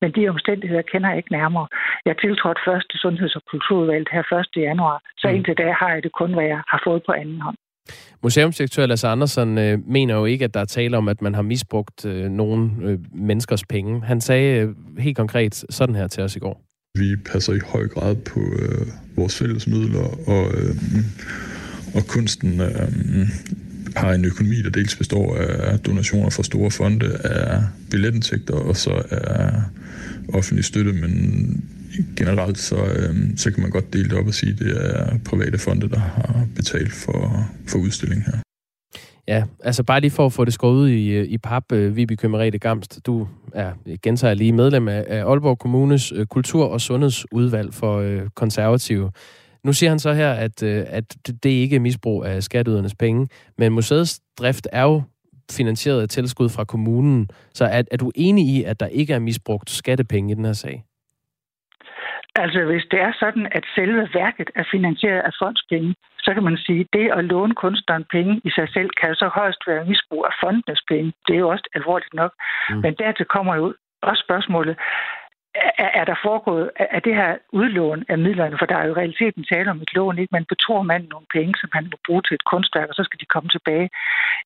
[0.03, 1.67] Men de omstændigheder kender jeg ikke nærmere.
[2.09, 4.25] Jeg tiltrådte først til Sundheds- og Kulturudvalget her
[4.57, 4.63] 1.
[4.69, 5.35] januar, så mm.
[5.35, 7.57] indtil da har jeg det kun, hvad jeg har fået på anden hånd.
[8.23, 11.43] Museumsdirektør Lasse Andersen øh, mener jo ikke, at der er tale om, at man har
[11.43, 14.03] misbrugt øh, nogle øh, menneskers penge.
[14.05, 16.63] Han sagde øh, helt konkret sådan her til os i går.
[16.95, 18.87] Vi passer i høj grad på øh,
[19.17, 20.75] vores fælles midler, og, øh,
[21.97, 22.89] og kunsten øh,
[23.97, 29.03] har en økonomi, der dels består af donationer fra store fonde, af billetindtægter og så
[29.11, 29.53] af
[30.35, 31.65] offentlig støtte, men
[32.17, 35.19] generelt så, øh, så kan man godt dele det op og sige, at det er
[35.25, 38.39] private fonde, der har betalt for, for udstillingen her.
[39.29, 42.17] Ja, altså bare lige for at få det skåret ud i, i pap, øh, Viby
[42.61, 43.73] Gamst, du er,
[44.03, 49.11] gentager lige, medlem af, af Aalborg Kommunes øh, kultur- og sundhedsudvalg for øh, konservative.
[49.65, 53.29] Nu siger han så her, at, øh, at det ikke er misbrug af skatteydernes penge,
[53.59, 55.03] men museets drift er jo
[55.51, 57.29] finansieret af tilskud fra kommunen.
[57.55, 60.53] Så er, er du enig i, at der ikke er misbrugt skattepenge i den her
[60.53, 60.85] sag?
[62.35, 65.95] Altså, hvis det er sådan, at selve værket er finansieret af fondspenge,
[66.25, 69.29] så kan man sige, at det at låne kunstneren penge i sig selv kan så
[69.39, 71.13] højst være misbrug af fondenes penge.
[71.27, 72.33] Det er jo også alvorligt nok.
[72.71, 72.77] Mm.
[72.85, 74.77] Men dertil kommer jo også spørgsmålet,
[75.85, 78.99] er, er der foregået, er det her udlån af midlerne, for der er jo i
[79.01, 80.33] realiteten tale om et lån, ikke?
[80.33, 83.21] Man betror manden nogle penge, som han må bruge til et kunstværk, og så skal
[83.21, 83.91] de komme tilbage.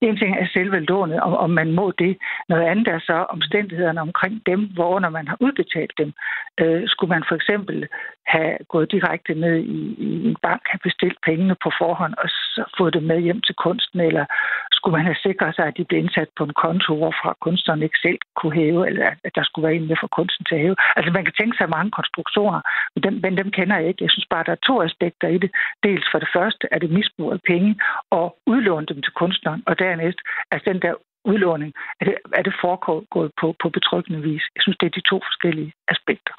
[0.00, 2.16] En ting er selve lånet, om, om man må det.
[2.48, 6.12] Noget andet er så omstændighederne omkring dem, hvorunder man har udbetalt dem.
[6.60, 7.88] Øh, skulle man for eksempel
[8.26, 12.62] have gået direkte ned i, i en bank, have bestilt pengene på forhånd, og så
[12.78, 14.24] fået dem med hjem til kunsten, eller
[14.72, 17.98] skulle man have sikret sig, at de blev indsat på en konto, hvorfra kunstneren ikke
[18.06, 20.76] selv kunne hæve, eller at der skulle være en med for kunsten til at hæve.
[20.96, 22.60] Altså man kan tænke sig mange konstruktioner,
[22.94, 24.04] men dem, men dem kender jeg ikke.
[24.04, 25.50] Jeg synes bare, der er to aspekter i det.
[25.82, 27.70] Dels for det første er det misbrug af penge
[28.10, 30.20] og udlåne dem til kunstneren, og dernæst
[30.50, 30.94] er den der
[31.24, 34.44] udlåning, er det, er det foregået på, på betryggende vis.
[34.54, 36.34] Jeg synes, det er de to forskellige aspekter.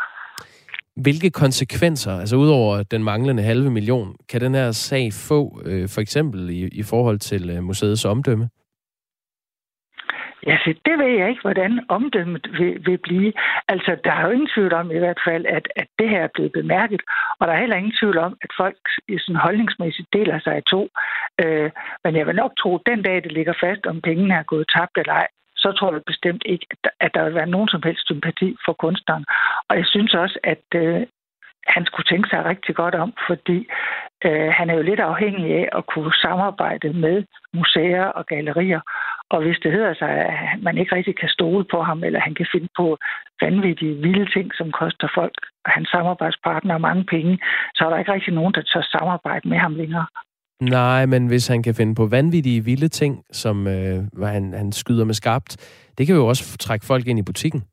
[0.96, 6.02] Hvilke konsekvenser, altså udover den manglende halve million, kan den her sag få, øh, for
[6.02, 8.50] eksempel i, i forhold til øh, museets omdømme?
[10.48, 13.34] Ja, så det ved jeg ikke, hvordan omdømmet vil, vil blive.
[13.68, 16.34] Altså, der er jo ingen tvivl om i hvert fald, at, at det her er
[16.34, 17.02] blevet bemærket,
[17.40, 20.70] og der er heller ingen tvivl om, at folk i sådan holdningsmæssigt deler sig i
[20.74, 20.82] to.
[21.44, 21.72] Øh,
[22.04, 24.68] men jeg vil nok tro, at den dag, det ligger fast, om pengene er gået
[24.76, 25.28] tabt eller ej,
[25.66, 26.66] så tror jeg bestemt ikke,
[27.00, 29.26] at der, vil være nogen som helst sympati for kunstneren.
[29.70, 31.02] Og jeg synes også, at øh,
[31.74, 33.58] han skulle tænke sig rigtig godt om, fordi
[34.26, 38.82] øh, han er jo lidt afhængig af at kunne samarbejde med museer og gallerier.
[39.30, 42.36] Og hvis det hedder sig, at man ikke rigtig kan stole på ham, eller han
[42.36, 42.98] kan finde på
[43.42, 47.40] vanvittige, vilde ting, som koster folk og hans samarbejdspartner mange penge,
[47.76, 50.06] så er der ikke rigtig nogen, der tør samarbejde med ham længere.
[50.62, 55.06] Nej, men hvis han kan finde på vanvittige, vilde ting, som øh, han, han skyder
[55.06, 55.58] med skarpt,
[55.98, 57.64] det kan jo også trække folk ind i butikken.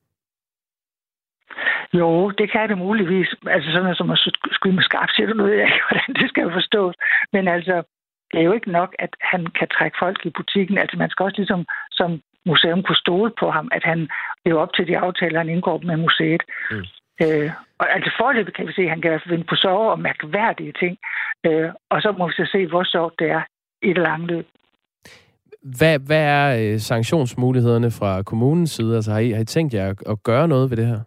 [1.95, 3.35] Jo, det kan det muligvis.
[3.47, 4.19] Altså sådan noget som at
[4.53, 6.95] skyde med skarpt, siger du noget, jeg ikke, hvordan det skal forstås.
[7.33, 7.83] Men altså,
[8.31, 10.79] det er jo ikke nok, at han kan trække folk i butikken.
[10.79, 14.09] Altså man skal også ligesom som museum kunne stole på ham, at han
[14.45, 16.43] lever op til de aftaler, han indgår med museet.
[16.71, 16.85] Mm.
[17.23, 20.73] Øh, og altså forløbet kan vi se, at han kan finde på sove og mærkværdige
[20.73, 20.97] ting.
[21.47, 23.43] Øh, og så må vi så se, hvor sjovt det er
[23.83, 24.47] i det lange løb.
[25.79, 28.97] Hvad, hvad er øh, sanktionsmulighederne fra kommunens side?
[28.97, 31.01] Altså har I, har I tænkt jer at, at gøre noget ved det her?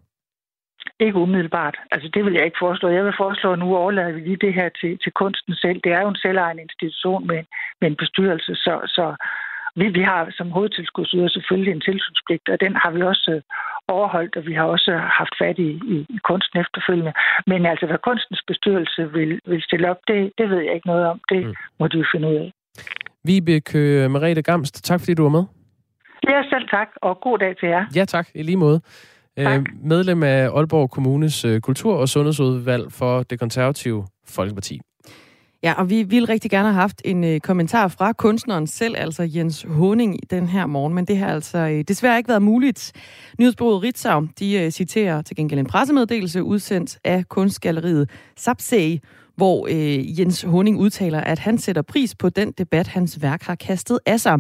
[1.00, 1.78] Ikke umiddelbart.
[1.92, 2.90] Altså det vil jeg ikke foreslå.
[2.90, 5.82] Jeg vil foreslå, at nu overlader vi lige det her til, til kunsten selv.
[5.84, 7.44] Det er jo en selvejende institution med,
[7.82, 9.16] med en bestyrelse, så, så
[9.80, 13.42] vi, vi har som hovedtilskudsyder selvfølgelig en tilsynspligt, og den har vi også øh,
[13.88, 17.14] overholdt, og vi har også haft fat i, i, i kunsten efterfølgende.
[17.48, 21.06] Men altså, hvad kunstens bestyrelse vil, vil stille op, det, det ved jeg ikke noget
[21.12, 21.20] om.
[21.32, 21.54] Det mm.
[21.80, 22.52] må de jo finde ud af.
[23.24, 25.46] Vibeke Merete Gamst, tak fordi du var med.
[26.30, 27.86] Ja, selv tak, og god dag til jer.
[27.96, 28.28] Ja, tak.
[28.36, 28.82] I lige måde.
[29.38, 29.60] Tak.
[29.60, 34.06] Øh, medlem af Aalborg Kommunes øh, kultur- og sundhedsudvalg for det konservative
[34.36, 34.80] Folkeparti.
[35.64, 39.24] Ja, og vi ville rigtig gerne have haft en øh, kommentar fra kunstneren selv, altså
[39.24, 42.92] Jens Honing, den her morgen, men det har altså øh, desværre ikke været muligt.
[43.40, 49.00] Nyhedsbureauet Ritzau, de øh, citerer til gengæld en pressemeddelelse udsendt af kunstgalleriet Sapsei,
[49.36, 53.56] hvor øh, Jens Honing udtaler, at han sætter pris på den debat, hans værk har
[53.56, 54.38] kastet af sig.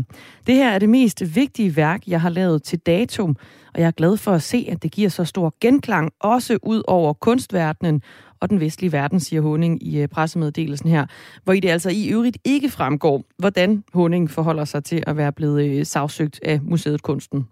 [0.47, 3.35] Det her er det mest vigtige værk, jeg har lavet til datum,
[3.73, 6.83] og jeg er glad for at se, at det giver så stor genklang, også ud
[6.87, 8.01] over kunstverdenen
[8.45, 11.05] og den vestlige verden, siger Honing i øh, pressemeddelelsen her,
[11.43, 15.31] hvor i det altså i øvrigt ikke fremgår, hvordan Honing forholder sig til at være
[15.31, 17.47] blevet øh, sagsøgt af Museet Kunsten.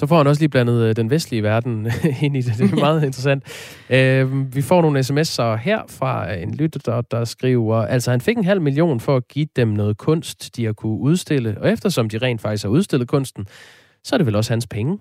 [0.00, 1.86] Så får han også lige blandet øh, den vestlige verden
[2.22, 2.58] ind i det.
[2.58, 3.44] Det er meget interessant.
[3.90, 8.36] Øh, vi får nogle sms'er her fra en lytter, der, der skriver, altså han fik
[8.36, 12.08] en halv million for at give dem noget kunst, de har kunne udstille, og eftersom
[12.08, 13.46] de rent faktisk har udstillet kunsten,
[14.04, 14.98] så er det vel også hans penge.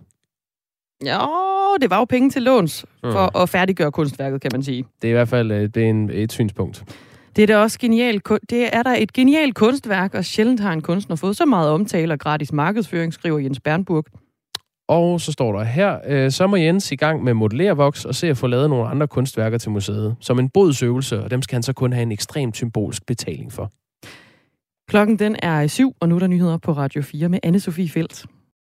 [1.06, 3.42] Ja, det var jo penge til låns for mm.
[3.42, 4.86] at færdiggøre kunstværket, kan man sige.
[5.02, 6.84] Det er i hvert fald øh, det er en, et synspunkt.
[7.36, 8.30] Det er da også genialt.
[8.50, 12.14] Det er der et genialt kunstværk, og sjældent har en kunstner fået så meget omtale
[12.14, 14.06] og gratis markedsføring, skriver Jens Bernburg.
[14.88, 18.28] Og så står der her, øh, så må Jens i gang med modellervoks og se
[18.28, 20.16] at få lavet nogle andre kunstværker til museet.
[20.20, 23.72] Som en bodsøvelse, og dem skal han så kun have en ekstremt symbolsk betaling for.
[24.90, 27.90] Klokken den er syv, og nu er der nyheder på Radio 4 med anne Sofie
[27.90, 28.26] Felt.